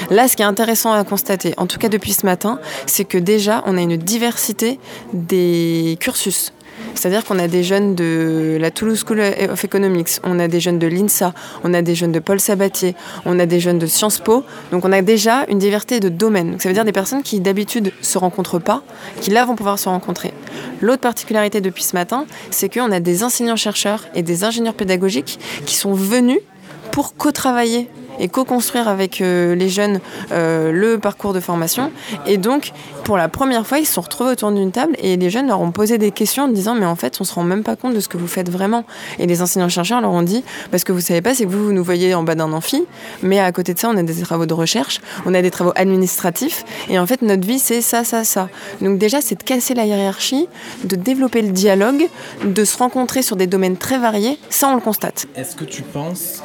Là, 0.10 0.28
ce 0.28 0.36
qui 0.36 0.42
est 0.42 0.46
intéressant 0.46 0.92
à 0.92 1.02
constater, 1.06 1.54
en 1.56 1.66
tout 1.66 1.78
cas 1.78 1.88
depuis 1.88 2.12
ce 2.12 2.26
matin, 2.26 2.60
c'est 2.88 3.06
que 3.06 3.18
déjà, 3.18 3.64
on 3.68 3.78
a 3.78 3.82
une 3.82 3.96
diversité 3.96 4.82
des 5.14 5.96
cursus. 6.02 6.52
C'est-à-dire 6.94 7.24
qu'on 7.26 7.40
a 7.40 7.48
des 7.48 7.64
jeunes 7.64 7.96
de 7.96 8.58
la 8.60 8.72
Toulouse 8.72 9.04
School 9.06 9.22
of 9.50 9.64
Economics, 9.64 10.20
on 10.24 10.40
a 10.40 10.48
des 10.48 10.60
jeunes 10.60 10.80
de 10.80 10.88
l'INSA, 10.88 11.34
on 11.64 11.74
a 11.74 11.82
des 11.82 11.96
jeunes 11.96 12.12
de 12.12 12.20
Paul 12.20 12.40
Sabatier, 12.40 12.96
on 13.26 13.40
a 13.40 13.46
des 13.46 13.60
jeunes 13.60 13.80
de 13.80 13.86
Sciences 13.86 14.20
Po. 14.20 14.44
Donc 14.72 14.86
on 14.86 14.92
a 14.92 15.02
déjà 15.02 15.46
une 15.50 15.60
diversité 15.60 16.00
de 16.00 16.10
domaines. 16.10 16.52
Donc 16.52 16.62
ça 16.62 16.70
veut 16.70 16.76
dire 16.76 16.86
des 16.86 16.92
personnes 16.92 17.24
qui 17.24 17.40
d'habitude 17.40 17.92
se 18.02 18.18
rencontrent 18.18 18.60
pas, 18.60 18.84
qui 19.22 19.32
là 19.32 19.46
vont 19.46 19.56
pouvoir 19.56 19.80
se 19.80 19.90
rencontrer. 19.90 20.34
L'autre 20.82 21.02
particularité 21.02 21.62
depuis 21.62 21.84
ce 21.84 21.96
matin, 21.96 22.26
c'est 22.52 22.74
qu'on 22.74 22.92
a 22.92 23.00
des 23.00 23.24
enseignants-chercheurs 23.24 24.06
et 24.16 24.24
des 24.24 24.44
ingénieurs 24.44 24.74
pédagogiques 24.74 25.40
qui 25.66 25.76
sont 25.76 25.94
venus 25.94 26.40
pour 26.92 27.16
co-travailler 27.16 27.90
et 28.20 28.28
co-construire 28.28 28.88
avec 28.88 29.22
euh, 29.22 29.56
les 29.56 29.70
jeunes 29.70 30.00
euh, 30.32 30.72
le 30.72 31.00
parcours 31.00 31.34
de 31.34 31.40
formation. 31.40 31.92
Et 32.26 32.38
donc, 32.38 32.72
pour 33.04 33.18
la 33.18 33.30
première 33.30 33.66
fois, 33.66 33.80
ils 33.80 33.86
se 33.86 33.94
sont 33.94 34.02
retrouvés 34.02 34.32
autour 34.32 34.52
d'une 34.52 34.72
table 34.72 34.96
et 35.00 35.18
les 35.18 35.30
jeunes 35.30 35.48
leur 35.48 35.62
ont 35.62 35.72
posé 35.72 35.98
des 35.98 36.12
questions 36.12 36.44
en 36.44 36.48
disant 36.48 36.76
Mais 36.76 36.86
en 36.86 36.96
fait, 36.96 37.18
on 37.22 37.24
se 37.24 37.34
rend 37.34 37.44
même 37.44 37.64
pas 37.64 37.76
compte 37.76 37.94
de 37.94 38.00
ce 38.00 38.08
que 38.08 38.18
vous 38.18 38.28
faites 38.28 38.50
vraiment. 38.50 38.84
Et 39.20 39.28
les 39.28 39.42
enseignants-chercheurs 39.42 40.02
leur 40.02 40.12
ont 40.12 40.24
dit 40.24 40.44
Parce 40.72 40.84
que 40.84 40.92
vous 40.92 41.02
savez 41.02 41.22
pas, 41.22 41.34
c'est 41.34 41.46
que 41.46 41.50
vous, 41.50 41.66
vous 41.66 41.74
nous 41.74 41.84
voyez 41.84 42.14
en 42.16 42.24
bas 42.24 42.36
d'un 42.36 42.52
amphi, 42.54 42.86
mais 43.22 43.40
à 43.40 43.52
côté 43.52 43.74
de 43.74 43.80
ça, 43.80 43.90
on 43.90 43.98
a 43.98 44.04
des 44.04 44.22
travaux 44.22 44.46
de 44.46 44.54
recherche, 44.54 45.02
on 45.26 45.34
a 45.34 45.42
des 45.42 45.52
travaux 45.52 45.74
administratifs, 45.76 46.64
et 46.90 47.00
en 47.00 47.06
fait, 47.06 47.22
notre 47.22 47.46
vie, 47.46 47.60
c'est 47.60 47.82
ça, 47.82 48.04
ça, 48.04 48.24
ça. 48.24 48.50
Donc, 48.82 48.98
déjà, 48.98 49.22
c'est 49.22 49.36
de 49.36 49.44
casser 49.44 49.74
la 49.74 49.86
hiérarchie, 49.86 50.48
de 50.84 50.96
développer 50.96 51.42
le 51.42 51.52
dialogue, 51.52 52.08
de 52.44 52.66
se 52.66 52.78
rencontrer 52.78 53.22
sur 53.22 53.36
des 53.36 53.48
domaines 53.48 53.78
très 53.78 53.98
variés. 53.98 54.38
Ça, 54.50 54.70
on 54.70 54.76
le 54.76 54.82
constate. 54.82 55.28
Est-ce 55.36 55.56
que 55.56 55.66
tu 55.66 55.82
penses 55.82 56.42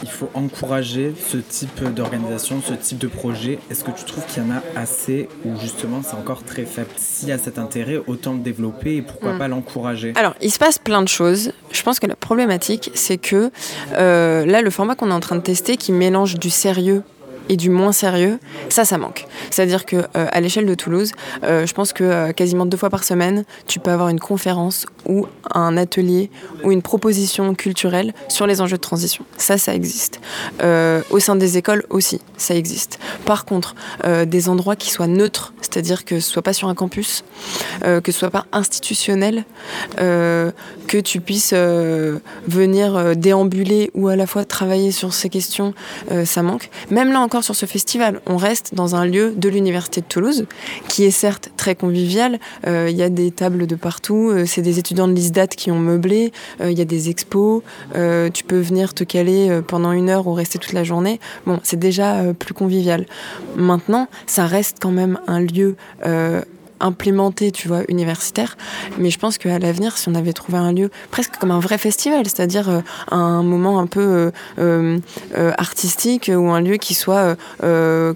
qu'il 0.00 0.08
faut 0.10 0.30
encourager 0.34 1.14
ce 1.28 1.36
type 1.36 1.84
d'organisation, 1.94 2.60
ce 2.66 2.72
type 2.74 2.98
de 2.98 3.06
projet 3.06 3.58
Est-ce 3.70 3.84
que 3.84 3.90
tu 3.90 4.04
trouves 4.04 4.24
qu'il 4.26 4.42
y 4.42 4.46
en 4.46 4.50
a 4.50 4.62
assez 4.80 5.28
ou 5.44 5.58
justement 5.60 6.00
c'est 6.02 6.16
encore 6.16 6.42
très 6.42 6.64
faible? 6.64 6.88
S'il 6.96 7.28
y 7.28 7.32
a 7.32 7.38
cet 7.38 7.58
intérêt, 7.58 8.00
autant 8.06 8.32
le 8.32 8.40
développer 8.40 8.96
et 8.96 9.02
pourquoi 9.02 9.34
Mm. 9.34 9.38
pas 9.38 9.48
l'encourager? 9.48 10.12
Alors, 10.16 10.34
il 10.40 10.50
se 10.50 10.58
passe 10.58 10.78
plein 10.78 11.02
de 11.02 11.08
choses. 11.08 11.52
Je 11.70 11.82
pense 11.82 12.00
que 12.00 12.06
la 12.06 12.16
problématique, 12.16 12.90
c'est 12.94 13.18
que 13.18 13.50
euh, 13.94 14.46
là, 14.46 14.62
le 14.62 14.70
format 14.70 14.94
qu'on 14.94 15.10
est 15.10 15.14
en 15.14 15.20
train 15.20 15.36
de 15.36 15.42
tester, 15.42 15.76
qui 15.76 15.92
mélange 15.92 16.36
du 16.38 16.50
sérieux 16.50 17.02
et 17.48 17.56
du 17.56 17.68
moins 17.68 17.90
sérieux, 17.92 18.38
ça, 18.68 18.84
ça 18.84 18.96
manque. 18.96 19.26
C'est-à-dire 19.50 19.84
que 19.84 19.96
euh, 19.96 20.02
à 20.14 20.40
l'échelle 20.40 20.66
de 20.66 20.74
Toulouse, 20.74 21.10
euh, 21.42 21.66
je 21.66 21.74
pense 21.74 21.92
que 21.92 22.04
euh, 22.04 22.32
quasiment 22.32 22.64
deux 22.64 22.76
fois 22.76 22.90
par 22.90 23.02
semaine, 23.02 23.44
tu 23.66 23.80
peux 23.80 23.90
avoir 23.90 24.08
une 24.08 24.20
conférence 24.20 24.86
ou 25.06 25.26
un 25.54 25.76
atelier 25.76 26.30
ou 26.64 26.72
une 26.72 26.82
proposition 26.82 27.54
culturelle 27.54 28.12
sur 28.28 28.46
les 28.46 28.60
enjeux 28.60 28.76
de 28.76 28.82
transition. 28.82 29.24
Ça, 29.36 29.58
ça 29.58 29.74
existe. 29.74 30.20
Euh, 30.62 31.02
au 31.10 31.18
sein 31.18 31.36
des 31.36 31.56
écoles 31.56 31.84
aussi, 31.90 32.20
ça 32.36 32.54
existe. 32.54 32.98
Par 33.24 33.44
contre, 33.44 33.74
euh, 34.04 34.24
des 34.24 34.48
endroits 34.48 34.76
qui 34.76 34.90
soient 34.90 35.06
neutres, 35.06 35.52
c'est-à-dire 35.60 36.04
que 36.04 36.20
ce 36.20 36.30
soit 36.30 36.42
pas 36.42 36.52
sur 36.52 36.68
un 36.68 36.74
campus, 36.74 37.24
euh, 37.84 38.00
que 38.00 38.12
ce 38.12 38.18
soit 38.18 38.30
pas 38.30 38.46
institutionnel, 38.52 39.44
que 39.96 41.00
tu 41.02 41.20
puisses 41.20 41.52
venir 41.52 43.16
déambuler 43.16 43.90
ou 43.94 44.08
à 44.08 44.16
la 44.16 44.26
fois 44.26 44.44
travailler 44.44 44.92
sur 44.92 45.12
ces 45.12 45.28
questions, 45.28 45.74
ça 46.24 46.42
manque. 46.42 46.70
Même 46.90 47.12
là 47.12 47.20
encore 47.20 47.44
sur 47.44 47.54
ce 47.54 47.66
festival, 47.66 48.20
on 48.26 48.36
reste 48.36 48.74
dans 48.74 48.96
un 48.96 49.04
lieu 49.04 49.32
de 49.36 49.48
l'Université 49.48 50.00
de 50.00 50.06
Toulouse, 50.06 50.46
qui 50.88 51.04
est 51.04 51.10
certes 51.10 51.50
très 51.56 51.74
convivial. 51.74 52.38
Il 52.66 52.96
y 52.96 53.02
a 53.02 53.08
des 53.08 53.30
tables 53.30 53.66
de 53.66 53.74
partout, 53.74 54.32
c'est 54.46 54.62
des 54.62 54.78
étudiants 54.90 55.06
de 55.06 55.12
l'ISDAT 55.12 55.46
qui 55.46 55.70
ont 55.70 55.78
meublé, 55.78 56.32
euh, 56.60 56.72
il 56.72 56.76
y 56.76 56.80
a 56.80 56.84
des 56.84 57.10
expos, 57.10 57.62
euh, 57.94 58.28
tu 58.28 58.42
peux 58.42 58.58
venir 58.58 58.92
te 58.92 59.04
caler 59.04 59.48
euh, 59.48 59.62
pendant 59.62 59.92
une 59.92 60.10
heure 60.10 60.26
ou 60.26 60.32
rester 60.32 60.58
toute 60.58 60.72
la 60.72 60.82
journée. 60.82 61.20
Bon, 61.46 61.60
c'est 61.62 61.78
déjà 61.78 62.34
plus 62.36 62.54
convivial. 62.54 63.06
Maintenant, 63.56 64.08
ça 64.26 64.46
reste 64.46 64.78
quand 64.80 64.90
même 64.90 65.20
un 65.28 65.40
lieu 65.40 65.76
implémenté, 66.80 67.52
tu 67.52 67.68
vois, 67.68 67.82
universitaire. 67.88 68.56
Mais 68.98 69.10
je 69.10 69.18
pense 69.18 69.38
qu'à 69.38 69.58
l'avenir, 69.58 69.96
si 69.96 70.08
on 70.08 70.14
avait 70.14 70.32
trouvé 70.32 70.58
un 70.58 70.72
lieu 70.72 70.90
presque 71.10 71.36
comme 71.38 71.50
un 71.50 71.60
vrai 71.60 71.78
festival, 71.78 72.24
c'est-à-dire 72.24 72.68
euh, 72.68 72.80
un 73.10 73.42
moment 73.42 73.78
un 73.78 73.86
peu 73.86 74.30
euh, 74.58 74.98
euh, 75.36 75.52
artistique 75.58 76.30
ou 76.34 76.50
un 76.50 76.60
lieu 76.60 76.76
qui 76.76 76.94
soit 76.94 77.36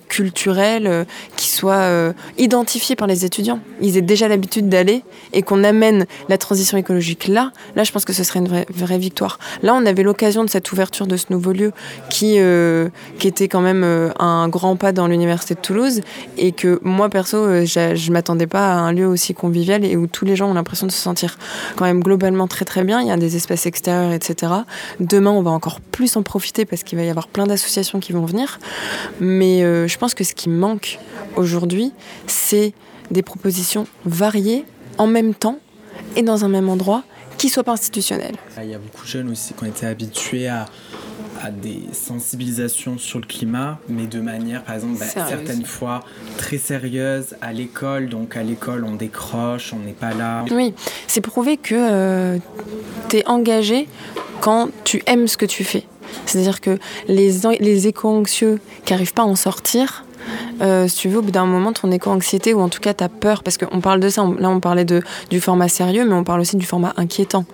culturel, 0.08 1.06
qui 1.36 1.48
soit 1.48 2.12
identifié 2.38 2.96
par 2.96 3.06
les 3.06 3.24
étudiants. 3.24 3.60
Ils 3.80 3.96
aient 3.96 4.02
déjà 4.02 4.28
l'habitude 4.28 4.68
d'aller 4.68 5.02
et 5.32 5.42
qu'on 5.42 5.64
amène 5.64 6.06
la 6.28 6.38
transition 6.38 6.78
écologique 6.78 7.28
là, 7.28 7.52
là, 7.76 7.84
je 7.84 7.92
pense 7.92 8.04
que 8.04 8.12
ce 8.12 8.24
serait 8.24 8.40
une 8.40 8.48
vraie, 8.48 8.66
vraie 8.72 8.98
victoire. 8.98 9.38
Là, 9.62 9.74
on 9.74 9.84
avait 9.86 10.02
l'occasion 10.02 10.44
de 10.44 10.50
cette 10.50 10.70
ouverture 10.72 11.06
de 11.06 11.16
ce 11.16 11.26
nouveau 11.30 11.52
lieu 11.52 11.72
qui, 12.10 12.38
qui 13.18 13.28
était 13.28 13.48
quand 13.48 13.60
même 13.60 13.84
un 14.18 14.48
grand 14.48 14.76
pas 14.76 14.92
dans 14.92 15.06
l'université 15.06 15.54
de 15.54 15.60
Toulouse 15.60 16.00
et 16.36 16.52
que 16.52 16.80
moi, 16.82 17.08
perso, 17.08 17.64
je 17.64 18.12
m'attendais 18.12 18.46
pas 18.54 18.72
un 18.72 18.92
lieu 18.92 19.08
aussi 19.08 19.34
convivial 19.34 19.84
et 19.84 19.96
où 19.96 20.06
tous 20.06 20.24
les 20.24 20.36
gens 20.36 20.48
ont 20.48 20.54
l'impression 20.54 20.86
de 20.86 20.92
se 20.92 20.98
sentir 21.00 21.38
quand 21.74 21.86
même 21.86 22.00
globalement 22.00 22.46
très 22.46 22.64
très 22.64 22.84
bien. 22.84 23.00
Il 23.00 23.08
y 23.08 23.10
a 23.10 23.16
des 23.16 23.34
espaces 23.34 23.66
extérieurs, 23.66 24.12
etc. 24.12 24.52
Demain, 25.00 25.32
on 25.32 25.42
va 25.42 25.50
encore 25.50 25.80
plus 25.80 26.16
en 26.16 26.22
profiter 26.22 26.64
parce 26.64 26.84
qu'il 26.84 26.96
va 26.96 27.02
y 27.02 27.10
avoir 27.10 27.26
plein 27.26 27.48
d'associations 27.48 27.98
qui 27.98 28.12
vont 28.12 28.24
venir. 28.24 28.60
Mais 29.18 29.64
euh, 29.64 29.88
je 29.88 29.98
pense 29.98 30.14
que 30.14 30.22
ce 30.22 30.36
qui 30.36 30.48
manque 30.48 31.00
aujourd'hui, 31.34 31.92
c'est 32.28 32.74
des 33.10 33.22
propositions 33.22 33.88
variées 34.04 34.64
en 34.98 35.08
même 35.08 35.34
temps 35.34 35.58
et 36.14 36.22
dans 36.22 36.44
un 36.44 36.48
même 36.48 36.68
endroit 36.68 37.02
qui 37.38 37.48
soient 37.48 37.64
pas 37.64 37.72
institutionnelles. 37.72 38.36
Il 38.62 38.70
y 38.70 38.74
a 38.74 38.78
beaucoup 38.78 39.02
de 39.02 39.10
jeunes 39.10 39.30
aussi 39.32 39.52
qui 39.54 39.64
ont 39.64 39.66
été 39.66 39.84
habitués 39.84 40.46
à, 40.46 40.66
à 41.44 41.50
des 41.50 41.82
sensibilisations 41.92 42.96
sur 42.98 43.18
le 43.20 43.26
climat, 43.26 43.78
mais 43.88 44.06
de 44.06 44.20
manière, 44.20 44.62
par 44.64 44.76
exemple, 44.76 44.98
bah, 44.98 45.06
certaines 45.28 45.64
fois 45.66 46.00
très 46.38 46.58
sérieuse 46.58 47.34
à 47.42 47.52
l'école. 47.52 48.08
Donc 48.08 48.36
à 48.36 48.42
l'école, 48.42 48.84
on 48.84 48.94
décroche, 48.94 49.72
on 49.74 49.78
n'est 49.84 49.92
pas 49.92 50.14
là. 50.14 50.44
Oui, 50.50 50.72
c'est 51.06 51.20
prouvé 51.20 51.56
que 51.58 52.38
tu 53.08 53.16
es 53.18 53.28
engagé 53.28 53.88
quand 54.40 54.68
tu 54.84 55.02
aimes 55.06 55.28
ce 55.28 55.36
que 55.36 55.46
tu 55.46 55.64
fais. 55.64 55.84
C'est-à-dire 56.26 56.60
que 56.60 56.78
les, 57.08 57.32
les 57.60 57.86
éco-anxieux 57.88 58.58
qui 58.84 58.92
n'arrivent 58.92 59.14
pas 59.14 59.22
à 59.22 59.26
en 59.26 59.36
sortir, 59.36 60.04
euh, 60.62 60.86
si 60.88 60.96
tu 60.96 61.08
veux, 61.08 61.18
au 61.18 61.22
bout 61.22 61.30
d'un 61.30 61.44
moment, 61.46 61.72
ton 61.72 61.90
éco-anxiété, 61.90 62.54
ou 62.54 62.60
en 62.60 62.68
tout 62.68 62.80
cas 62.80 62.94
ta 62.94 63.08
peur, 63.08 63.42
parce 63.42 63.58
qu'on 63.58 63.80
parle 63.80 64.00
de 64.00 64.08
ça, 64.08 64.22
on- 64.22 64.32
là 64.34 64.48
on 64.48 64.60
parlait 64.60 64.84
de, 64.84 65.02
du 65.30 65.40
format 65.40 65.68
sérieux, 65.68 66.04
mais 66.06 66.14
on 66.14 66.24
parle 66.24 66.40
aussi 66.40 66.56
du 66.56 66.64
format 66.66 66.94
inquiétant. 66.96 67.44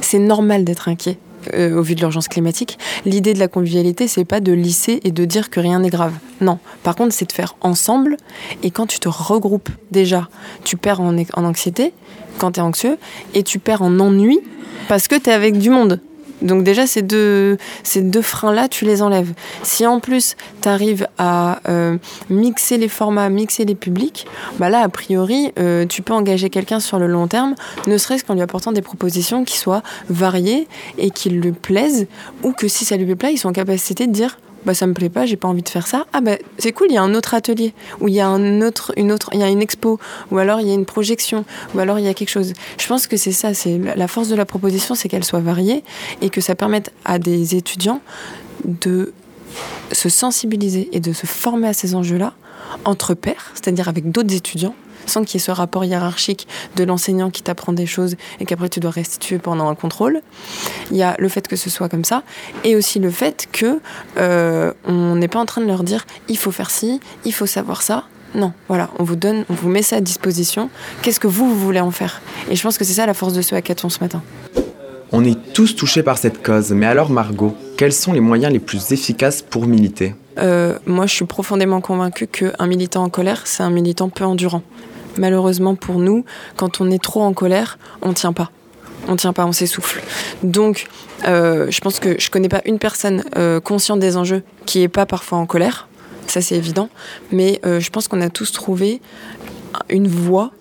C'est 0.00 0.18
normal 0.18 0.64
d'être 0.64 0.88
inquiet. 0.88 1.18
Euh, 1.54 1.76
au 1.76 1.82
vu 1.82 1.94
de 1.94 2.00
l'urgence 2.00 2.28
climatique, 2.28 2.78
l'idée 3.04 3.34
de 3.34 3.38
la 3.38 3.48
convivialité, 3.48 4.08
c'est 4.08 4.24
pas 4.24 4.40
de 4.40 4.52
lisser 4.52 5.00
et 5.04 5.10
de 5.10 5.24
dire 5.24 5.50
que 5.50 5.60
rien 5.60 5.80
n'est 5.80 5.90
grave. 5.90 6.14
Non. 6.40 6.58
Par 6.82 6.96
contre, 6.96 7.12
c'est 7.12 7.26
de 7.26 7.32
faire 7.32 7.56
ensemble. 7.60 8.16
Et 8.62 8.70
quand 8.70 8.86
tu 8.86 8.98
te 8.98 9.08
regroupes 9.08 9.70
déjà, 9.90 10.28
tu 10.64 10.76
perds 10.76 11.00
en, 11.00 11.16
en 11.16 11.44
anxiété 11.44 11.92
quand 12.38 12.52
tu 12.52 12.60
es 12.60 12.62
anxieux 12.62 12.98
et 13.34 13.42
tu 13.42 13.58
perds 13.58 13.82
en 13.82 13.98
ennui 14.00 14.40
parce 14.88 15.08
que 15.08 15.16
tu 15.16 15.30
es 15.30 15.32
avec 15.32 15.58
du 15.58 15.70
monde. 15.70 16.00
Donc 16.44 16.62
déjà, 16.62 16.86
ces 16.86 17.02
deux, 17.02 17.56
ces 17.82 18.02
deux 18.02 18.22
freins-là, 18.22 18.68
tu 18.68 18.84
les 18.84 19.02
enlèves. 19.02 19.32
Si 19.62 19.86
en 19.86 19.98
plus, 19.98 20.36
tu 20.62 20.68
arrives 20.68 21.08
à 21.18 21.58
euh, 21.68 21.96
mixer 22.30 22.78
les 22.78 22.88
formats, 22.88 23.28
mixer 23.30 23.64
les 23.64 23.74
publics, 23.74 24.26
bah 24.58 24.68
là, 24.68 24.80
a 24.80 24.88
priori, 24.88 25.52
euh, 25.58 25.86
tu 25.86 26.02
peux 26.02 26.12
engager 26.12 26.50
quelqu'un 26.50 26.80
sur 26.80 26.98
le 26.98 27.06
long 27.06 27.26
terme, 27.26 27.54
ne 27.86 27.98
serait-ce 27.98 28.24
qu'en 28.24 28.34
lui 28.34 28.42
apportant 28.42 28.72
des 28.72 28.82
propositions 28.82 29.44
qui 29.44 29.58
soient 29.58 29.82
variées 30.10 30.68
et 30.98 31.10
qui 31.10 31.30
lui 31.30 31.52
plaisent, 31.52 32.06
ou 32.42 32.52
que 32.52 32.68
si 32.68 32.84
ça 32.84 32.96
lui 32.96 33.14
plaît, 33.16 33.32
ils 33.32 33.38
sont 33.38 33.48
en 33.48 33.52
capacité 33.52 34.06
de 34.06 34.12
dire 34.12 34.38
bah 34.64 34.74
ça 34.74 34.86
me 34.86 34.94
plaît 34.94 35.08
pas, 35.08 35.26
j'ai 35.26 35.36
pas 35.36 35.48
envie 35.48 35.62
de 35.62 35.68
faire 35.68 35.86
ça. 35.86 36.06
Ah 36.12 36.20
bah 36.20 36.36
c'est 36.58 36.72
cool, 36.72 36.88
il 36.90 36.94
y 36.94 36.98
a 36.98 37.02
un 37.02 37.14
autre 37.14 37.34
atelier 37.34 37.74
où 38.00 38.08
il 38.08 38.14
y 38.14 38.20
a 38.20 38.28
un 38.28 38.60
autre, 38.62 38.92
une 38.96 39.12
autre, 39.12 39.30
il 39.32 39.40
y 39.40 39.42
a 39.42 39.48
une 39.48 39.62
expo 39.62 39.98
ou 40.30 40.38
alors 40.38 40.60
il 40.60 40.68
y 40.68 40.70
a 40.70 40.74
une 40.74 40.86
projection 40.86 41.44
ou 41.74 41.78
alors 41.78 41.98
il 41.98 42.04
y 42.04 42.08
a 42.08 42.14
quelque 42.14 42.30
chose. 42.30 42.52
Je 42.78 42.86
pense 42.86 43.06
que 43.06 43.16
c'est 43.16 43.32
ça, 43.32 43.54
c'est 43.54 43.78
la 43.78 44.08
force 44.08 44.28
de 44.28 44.36
la 44.36 44.44
proposition, 44.44 44.94
c'est 44.94 45.08
qu'elle 45.08 45.24
soit 45.24 45.40
variée 45.40 45.84
et 46.20 46.30
que 46.30 46.40
ça 46.40 46.54
permette 46.54 46.92
à 47.04 47.18
des 47.18 47.54
étudiants 47.54 48.00
de 48.64 49.12
se 49.92 50.08
sensibiliser 50.08 50.88
et 50.92 51.00
de 51.00 51.12
se 51.12 51.26
former 51.26 51.68
à 51.68 51.72
ces 51.72 51.94
enjeux-là 51.94 52.34
entre 52.84 53.14
pairs, 53.14 53.52
c'est-à-dire 53.54 53.88
avec 53.88 54.10
d'autres 54.10 54.34
étudiants 54.34 54.74
sans 55.06 55.24
qu'il 55.24 55.40
y 55.40 55.42
ait 55.42 55.46
ce 55.46 55.50
rapport 55.50 55.84
hiérarchique 55.84 56.46
de 56.76 56.84
l'enseignant 56.84 57.30
qui 57.30 57.42
t'apprend 57.42 57.72
des 57.72 57.86
choses 57.86 58.16
et 58.40 58.44
qu'après 58.44 58.68
tu 58.68 58.80
dois 58.80 58.90
restituer 58.90 59.38
pendant 59.38 59.68
un 59.68 59.74
contrôle. 59.74 60.20
Il 60.90 60.96
y 60.96 61.02
a 61.02 61.14
le 61.18 61.28
fait 61.28 61.46
que 61.48 61.56
ce 61.56 61.70
soit 61.70 61.88
comme 61.88 62.04
ça 62.04 62.22
et 62.64 62.76
aussi 62.76 62.98
le 62.98 63.10
fait 63.10 63.48
que 63.52 63.80
euh, 64.18 64.72
on 64.86 65.16
n'est 65.16 65.28
pas 65.28 65.38
en 65.38 65.46
train 65.46 65.60
de 65.60 65.66
leur 65.66 65.82
dire 65.82 66.06
il 66.28 66.38
faut 66.38 66.50
faire 66.50 66.70
ci, 66.70 67.00
il 67.24 67.32
faut 67.32 67.46
savoir 67.46 67.82
ça. 67.82 68.04
Non, 68.34 68.52
voilà, 68.66 68.90
on 68.98 69.04
vous 69.04 69.14
donne, 69.14 69.44
on 69.48 69.54
vous 69.54 69.68
met 69.68 69.82
ça 69.82 69.96
à 69.96 70.00
disposition. 70.00 70.68
Qu'est-ce 71.02 71.20
que 71.20 71.28
vous, 71.28 71.48
vous 71.48 71.58
voulez 71.58 71.78
en 71.78 71.92
faire? 71.92 72.20
Et 72.50 72.56
je 72.56 72.62
pense 72.62 72.78
que 72.78 72.84
c'est 72.84 72.94
ça 72.94 73.06
la 73.06 73.14
force 73.14 73.32
de 73.32 73.42
ce 73.42 73.54
hackathon 73.54 73.88
ce 73.88 74.00
matin. 74.00 74.22
On 75.12 75.24
est 75.24 75.38
tous 75.52 75.76
touchés 75.76 76.02
par 76.02 76.18
cette 76.18 76.42
cause, 76.42 76.72
mais 76.72 76.86
alors 76.86 77.10
Margot, 77.10 77.56
quels 77.76 77.92
sont 77.92 78.12
les 78.12 78.18
moyens 78.18 78.52
les 78.52 78.58
plus 78.58 78.90
efficaces 78.90 79.42
pour 79.42 79.66
militer? 79.66 80.16
Euh, 80.38 80.76
Moi, 80.86 81.06
je 81.06 81.14
suis 81.14 81.24
profondément 81.24 81.80
convaincue 81.80 82.26
qu'un 82.26 82.66
militant 82.66 83.04
en 83.04 83.08
colère, 83.08 83.42
c'est 83.44 83.62
un 83.62 83.70
militant 83.70 84.08
peu 84.08 84.24
endurant 84.24 84.62
malheureusement 85.18 85.74
pour 85.74 85.98
nous, 85.98 86.24
quand 86.56 86.80
on 86.80 86.90
est 86.90 87.02
trop 87.02 87.22
en 87.22 87.32
colère, 87.32 87.78
on 88.02 88.12
tient 88.12 88.32
pas. 88.32 88.50
On 89.06 89.16
tient 89.16 89.32
pas, 89.32 89.44
on 89.44 89.52
s'essouffle. 89.52 90.02
Donc, 90.42 90.86
euh, 91.26 91.70
je 91.70 91.80
pense 91.80 92.00
que 92.00 92.18
je 92.18 92.30
connais 92.30 92.48
pas 92.48 92.62
une 92.64 92.78
personne 92.78 93.22
euh, 93.36 93.60
consciente 93.60 94.00
des 94.00 94.16
enjeux 94.16 94.42
qui 94.66 94.82
est 94.82 94.88
pas 94.88 95.06
parfois 95.06 95.38
en 95.38 95.46
colère. 95.46 95.88
Ça, 96.26 96.40
c'est 96.40 96.56
évident. 96.56 96.88
Mais 97.30 97.60
euh, 97.66 97.80
je 97.80 97.90
pense 97.90 98.08
qu'on 98.08 98.20
a 98.20 98.30
tous 98.30 98.52
trouvé 98.52 99.00
une 99.90 100.08
voie 100.08 100.52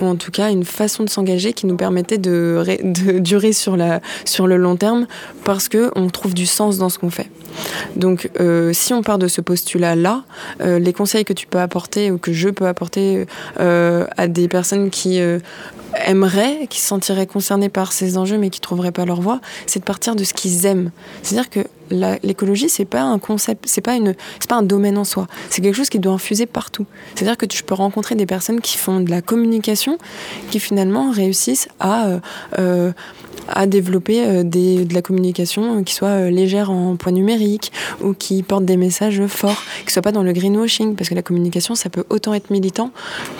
ou 0.00 0.06
en 0.06 0.16
tout 0.16 0.32
cas 0.32 0.50
une 0.50 0.64
façon 0.64 1.04
de 1.04 1.08
s'engager 1.08 1.52
qui 1.52 1.66
nous 1.66 1.76
permettait 1.76 2.18
de, 2.18 2.64
durer 3.20 3.52
sur, 3.52 3.76
sur 4.24 4.46
le 4.48 4.56
long 4.56 4.74
terme 4.74 5.06
parce 5.44 5.68
qu'on 5.68 6.08
trouve 6.08 6.34
du 6.34 6.46
sens 6.46 6.78
dans 6.78 6.88
ce 6.88 6.98
qu'on 6.98 7.10
fait. 7.10 7.30
Donc 7.96 8.30
euh, 8.40 8.72
si 8.72 8.92
on 8.92 9.02
part 9.02 9.18
de 9.18 9.28
ce 9.28 9.40
postulat-là, 9.40 10.24
euh, 10.60 10.78
les 10.78 10.92
conseils 10.92 11.24
que 11.24 11.32
tu 11.32 11.46
peux 11.46 11.60
apporter 11.60 12.10
ou 12.10 12.18
que 12.18 12.32
je 12.32 12.48
peux 12.48 12.66
apporter 12.66 13.26
euh, 13.60 14.06
à 14.16 14.28
des 14.28 14.48
personnes 14.48 14.90
qui 14.90 15.20
aimeraient, 16.06 16.66
qui 16.68 16.80
se 16.80 16.88
sentiraient 16.88 17.26
concernées 17.26 17.68
par 17.68 17.92
ces 17.92 18.18
enjeux 18.18 18.38
mais 18.38 18.50
qui 18.50 18.60
ne 18.60 18.62
trouveraient 18.62 18.92
pas 18.92 19.04
leur 19.04 19.20
voie, 19.20 19.40
c'est 19.66 19.80
de 19.80 19.84
partir 19.84 20.16
de 20.16 20.24
ce 20.24 20.34
qu'ils 20.34 20.66
aiment. 20.66 20.90
C'est-à-dire 21.22 21.50
que 21.50 21.60
l'écologie, 22.22 22.68
c'est 22.68 22.84
pas 22.84 23.02
un 23.02 23.18
concept, 23.18 23.66
c'est 23.68 23.80
pas 23.80 23.96
c'est 24.40 24.48
pas 24.48 24.56
un 24.56 24.62
domaine 24.62 24.98
en 24.98 25.04
soi. 25.04 25.26
C'est 25.50 25.62
quelque 25.62 25.76
chose 25.76 25.90
qui 25.90 25.98
doit 25.98 26.12
infuser 26.12 26.46
partout. 26.46 26.86
C'est-à-dire 27.14 27.36
que 27.36 27.46
tu 27.46 27.62
peux 27.62 27.74
rencontrer 27.74 28.14
des 28.14 28.26
personnes 28.26 28.60
qui 28.60 28.78
font 28.78 29.00
de 29.00 29.10
la 29.10 29.22
communication, 29.22 29.98
qui 30.50 30.58
finalement 30.58 31.10
réussissent 31.10 31.68
à 31.78 32.20
à 33.48 33.66
développer 33.66 34.24
euh, 34.24 34.42
de 34.42 34.94
la 34.94 35.02
communication 35.02 35.82
qui 35.84 35.94
soit 35.94 36.08
euh, 36.08 36.30
légère 36.30 36.70
en 36.70 36.96
point 36.96 37.12
numérique 37.12 37.72
ou 38.02 38.14
qui 38.14 38.42
porte 38.42 38.64
des 38.64 38.76
messages 38.76 39.24
forts, 39.26 39.62
qui 39.86 39.92
soit 39.92 40.02
pas 40.02 40.12
dans 40.12 40.22
le 40.22 40.32
greenwashing, 40.32 40.96
parce 40.96 41.08
que 41.08 41.14
la 41.14 41.22
communication, 41.22 41.74
ça 41.74 41.90
peut 41.90 42.04
autant 42.10 42.34
être 42.34 42.50
militant 42.50 42.90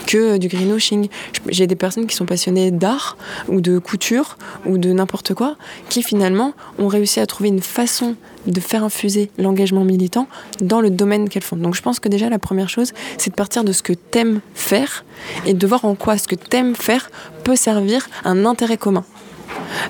que 0.07 0.37
du 0.39 0.49
greenwashing. 0.49 1.09
J'ai 1.49 1.67
des 1.67 1.77
personnes 1.77 2.07
qui 2.07 2.17
sont 2.17 2.27
passionnées 2.27 2.71
d'art 2.71 3.17
ou 3.49 3.61
de 3.61 3.79
couture 3.79 4.37
ou 4.67 4.79
de 4.79 4.93
n'importe 4.93 5.35
quoi, 5.35 5.57
qui 5.89 6.03
finalement 6.03 6.55
ont 6.79 6.89
réussi 6.89 7.21
à 7.21 7.27
trouver 7.27 7.49
une 7.49 7.63
façon 7.63 8.17
de 8.47 8.61
faire 8.61 8.85
infuser 8.85 9.31
l'engagement 9.39 9.85
militant 9.85 10.29
dans 10.61 10.81
le 10.81 10.91
domaine 10.91 11.29
qu'elles 11.29 11.43
font. 11.43 11.57
Donc 11.57 11.75
je 11.75 11.83
pense 11.83 12.01
que 12.01 12.09
déjà 12.09 12.29
la 12.29 12.39
première 12.39 12.69
chose, 12.69 12.93
c'est 13.19 13.31
de 13.31 13.35
partir 13.35 13.65
de 13.65 13.73
ce 13.73 13.83
que 13.83 13.93
t'aimes 13.93 14.41
faire 14.55 15.05
et 15.47 15.55
de 15.55 15.67
voir 15.67 15.85
en 15.85 15.95
quoi 15.95 16.19
ce 16.19 16.29
que 16.29 16.35
t'aimes 16.35 16.75
faire 16.75 17.11
peut 17.43 17.57
servir 17.57 18.09
un 18.25 18.45
intérêt 18.45 18.77
commun. 18.77 19.05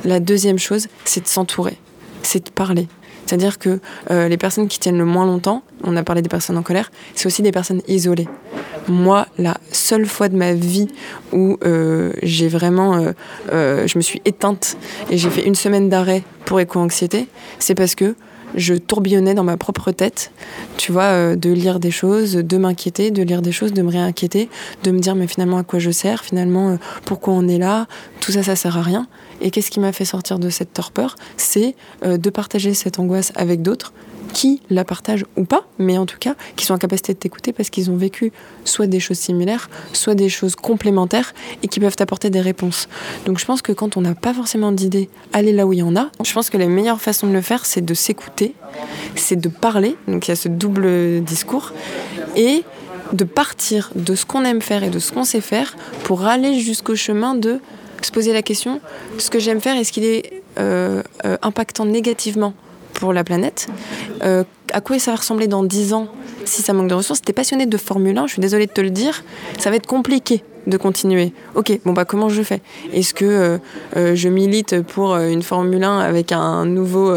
La 0.05 0.21
deuxième 0.21 0.59
chose, 0.59 0.89
c'est 1.05 1.23
de 1.23 1.29
s'entourer, 1.29 1.77
c'est 2.23 2.47
de 2.47 2.51
parler. 2.51 2.89
C'est-à-dire 3.27 3.59
que 3.59 3.81
euh, 4.11 4.29
les 4.29 4.37
personnes 4.37 4.69
qui 4.69 4.79
tiennent 4.79 4.99
le 4.99 5.05
moins 5.05 5.25
longtemps, 5.27 5.63
on 5.83 5.97
a 5.97 6.03
parlé 6.03 6.23
des 6.23 6.29
personnes 6.29 6.59
en 6.59 6.63
colère, 6.63 6.91
c'est 7.15 7.27
aussi 7.27 7.43
des 7.43 7.53
personnes 7.53 7.81
isolées. 7.89 8.29
Moi, 8.87 9.27
la 9.39 9.57
seule 9.73 10.05
fois 10.05 10.29
de 10.29 10.37
ma 10.37 10.53
vie 10.53 10.89
où 11.33 11.57
euh, 11.65 12.13
j'ai 12.23 12.49
vraiment, 12.49 13.13
euh, 13.53 13.87
je 13.87 13.97
me 13.97 14.03
suis 14.03 14.21
éteinte 14.27 14.77
et 15.11 15.17
j'ai 15.17 15.31
fait 15.31 15.47
une 15.47 15.55
semaine 15.55 15.89
d'arrêt 15.89 16.23
pour 16.45 16.61
éco-anxiété, 16.61 17.29
c'est 17.59 17.75
parce 17.75 17.95
que 17.95 18.15
je 18.55 18.75
tourbillonnais 18.75 19.35
dans 19.35 19.45
ma 19.45 19.57
propre 19.57 19.91
tête, 19.91 20.33
tu 20.77 20.93
vois, 20.93 21.03
euh, 21.05 21.37
de 21.37 21.51
lire 21.51 21.81
des 21.81 21.91
choses, 21.91 22.35
de 22.35 22.57
m'inquiéter, 22.57 23.11
de 23.11 23.23
lire 23.23 23.43
des 23.43 23.53
choses, 23.53 23.73
de 23.73 23.83
me 23.83 23.91
réinquiéter, 23.91 24.49
de 24.85 24.91
me 24.91 25.01
dire 25.01 25.15
mais 25.15 25.27
finalement 25.27 25.59
à 25.59 25.65
quoi 25.65 25.79
je 25.79 25.91
sers, 25.91 26.25
finalement 26.25 26.71
euh, 26.71 26.77
pourquoi 27.05 27.35
on 27.35 27.49
est 27.49 27.59
là, 27.59 27.87
tout 28.21 28.33
ça 28.33 28.43
ça 28.43 28.57
sert 28.57 28.77
à 28.77 28.83
rien. 28.83 29.07
Et 29.41 29.51
qu'est-ce 29.51 29.71
qui 29.71 29.81
m'a 29.81 29.93
fait 29.93 30.05
sortir 30.05 30.39
de 30.39 30.51
cette 30.51 30.73
torpeur? 30.73 31.17
C'est 31.37 31.75
euh, 32.05 32.17
de 32.17 32.31
partager 32.31 32.75
cette 32.75 32.99
angoisse 32.99 33.33
avec 33.35 33.63
d'autres 33.63 33.93
qui 34.33 34.61
la 34.71 34.85
partagent 34.85 35.25
ou 35.37 35.45
pas, 35.45 35.67
mais 35.79 35.99
en 35.99 36.07
tout 36.07 36.19
cas 36.19 36.35
qui 36.57 36.65
sont 36.65 36.75
en 36.75 36.79
capacité 36.79 37.15
de 37.15 37.19
t'écouter 37.19 37.53
parce 37.53 37.71
qu'ils 37.71 37.91
ont 37.91 37.97
vécu 37.97 38.33
soit 38.65 38.87
des 38.87 39.01
choses 39.01 39.19
similaires, 39.19 39.71
soit 39.93 40.15
des 40.15 40.29
choses 40.29 40.57
complémentaires 40.57 41.35
et 41.63 41.69
qui 41.69 41.81
peuvent 41.81 41.97
t'apporter 41.97 42.31
des 42.31 42.41
réponses. 42.41 42.89
Donc 43.27 43.39
je 43.39 43.45
pense 43.45 43.63
que 43.63 43.73
quand 43.73 43.97
on 43.97 44.01
n'a 44.01 44.15
pas 44.15 44.35
forcément 44.35 44.73
d'idées, 44.73 45.09
aller 45.33 45.53
là 45.53 45.67
où 45.67 45.73
il 45.73 45.81
y 45.81 45.83
en 45.83 45.97
a. 45.97 46.11
Je 46.25 46.33
pense 46.33 46.51
que 46.51 46.57
la 46.57 46.67
meilleure 46.67 47.01
façon 47.01 47.27
de 47.27 47.33
le 47.33 47.41
faire, 47.41 47.67
c'est 47.67 47.85
de 47.85 47.95
s'écouter, 47.95 48.55
c'est 49.15 49.37
de 49.37 49.49
parler, 49.49 49.97
donc 50.09 50.27
il 50.27 50.31
y 50.31 50.33
a 50.33 50.37
ce 50.37 50.49
double 50.49 51.23
discours, 51.23 51.73
et 52.37 52.65
de 53.13 53.25
partir 53.25 53.91
de 53.95 54.15
ce 54.15 54.25
qu'on 54.25 54.45
aime 54.45 54.63
faire 54.63 54.83
et 54.83 54.91
de 54.91 54.99
ce 54.99 55.13
qu'on 55.13 55.25
sait 55.25 55.41
faire 55.41 55.77
pour 56.05 56.25
aller 56.25 56.59
jusqu'au 56.61 56.97
chemin 56.97 57.35
de 57.35 57.61
se 58.03 58.11
poser 58.11 58.33
la 58.33 58.43
question, 58.43 58.81
ce 59.19 59.31
que 59.31 59.39
j'aime 59.39 59.61
faire, 59.61 59.77
est-ce 59.77 59.93
qu'il 59.93 60.05
est, 60.05 60.43
euh, 60.59 61.03
euh, 61.25 61.37
impactant 61.43 61.85
négativement 61.85 62.55
pour 62.95 63.13
la 63.13 63.25
planète. 63.25 63.69
Euh, 64.23 64.45
à 64.73 64.81
quoi 64.81 64.99
ça 64.99 65.11
va 65.11 65.19
ressembler 65.19 65.49
dans 65.49 65.63
10 65.63 65.93
ans 65.93 66.09
si 66.45 66.63
ça 66.63 66.73
manque 66.73 66.89
de 66.89 66.95
ressources? 66.95 67.21
T'es 67.21 67.33
passionné 67.33 67.67
de 67.67 67.77
Formule 67.77 68.17
1, 68.17 68.27
je 68.27 68.33
suis 68.33 68.41
désolée 68.41 68.67
de 68.67 68.73
te 68.73 68.81
le 68.81 68.91
dire, 68.91 69.23
ça 69.59 69.71
va 69.71 69.77
être 69.77 69.87
compliqué 69.87 70.43
de 70.67 70.79
continuer. 70.79 71.35
Ok, 71.55 71.79
bon 71.85 71.93
bah 71.93 72.07
comment 72.07 72.31
je 72.31 72.43
fais? 72.43 72.63
Est-ce 72.95 73.13
que 73.13 73.27
euh, 73.27 73.59
euh, 73.99 74.15
je 74.15 74.31
milite 74.31 74.81
pour 74.81 75.15
une 75.17 75.43
Formule 75.43 75.85
1 75.85 75.99
avec 75.99 76.33
un 76.33 76.65
nouveau 76.65 77.15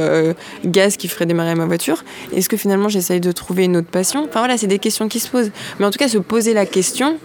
gaz 0.65 0.97
qui 0.97 1.07
ferait 1.07 1.25
démarrer 1.25 1.55
ma 1.55 1.65
voiture? 1.65 2.03
Est-ce 2.33 2.49
que 2.49 2.57
finalement 2.57 2.89
j'essaye 2.89 3.21
de 3.21 3.31
trouver 3.31 3.63
une 3.63 3.77
autre 3.77 3.87
passion? 3.87 4.25
Enfin 4.27 4.39
voilà, 4.39 4.57
c'est 4.57 4.67
des 4.67 4.79
questions 4.79 5.07
qui 5.07 5.19
se 5.19 5.29
posent. 5.29 5.51
Mais 5.79 5.85
en 5.85 5.91
tout 5.91 5.99
cas, 5.99 6.09
se 6.09 6.17
poser 6.17 6.53
la 6.53 6.65
question 6.65 7.17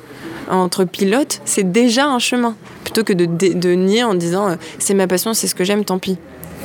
entre 0.49 0.85
pilotes, 0.85 1.41
c'est 1.45 1.73
déjà 1.73 2.07
un 2.07 2.19
chemin. 2.21 2.55
Plutôt 2.85 3.03
que 3.03 3.13
de, 3.13 3.27
de 3.27 3.71
nier 3.73 4.05
en 4.05 4.15
disant 4.15 4.57
c'est 4.79 4.95
ma 4.95 5.09
passion, 5.09 5.35
c'est 5.35 5.49
ce 5.49 5.57
que 5.57 5.65
j'aime, 5.65 5.85
tant 5.85 5.99
pis. 5.99 6.19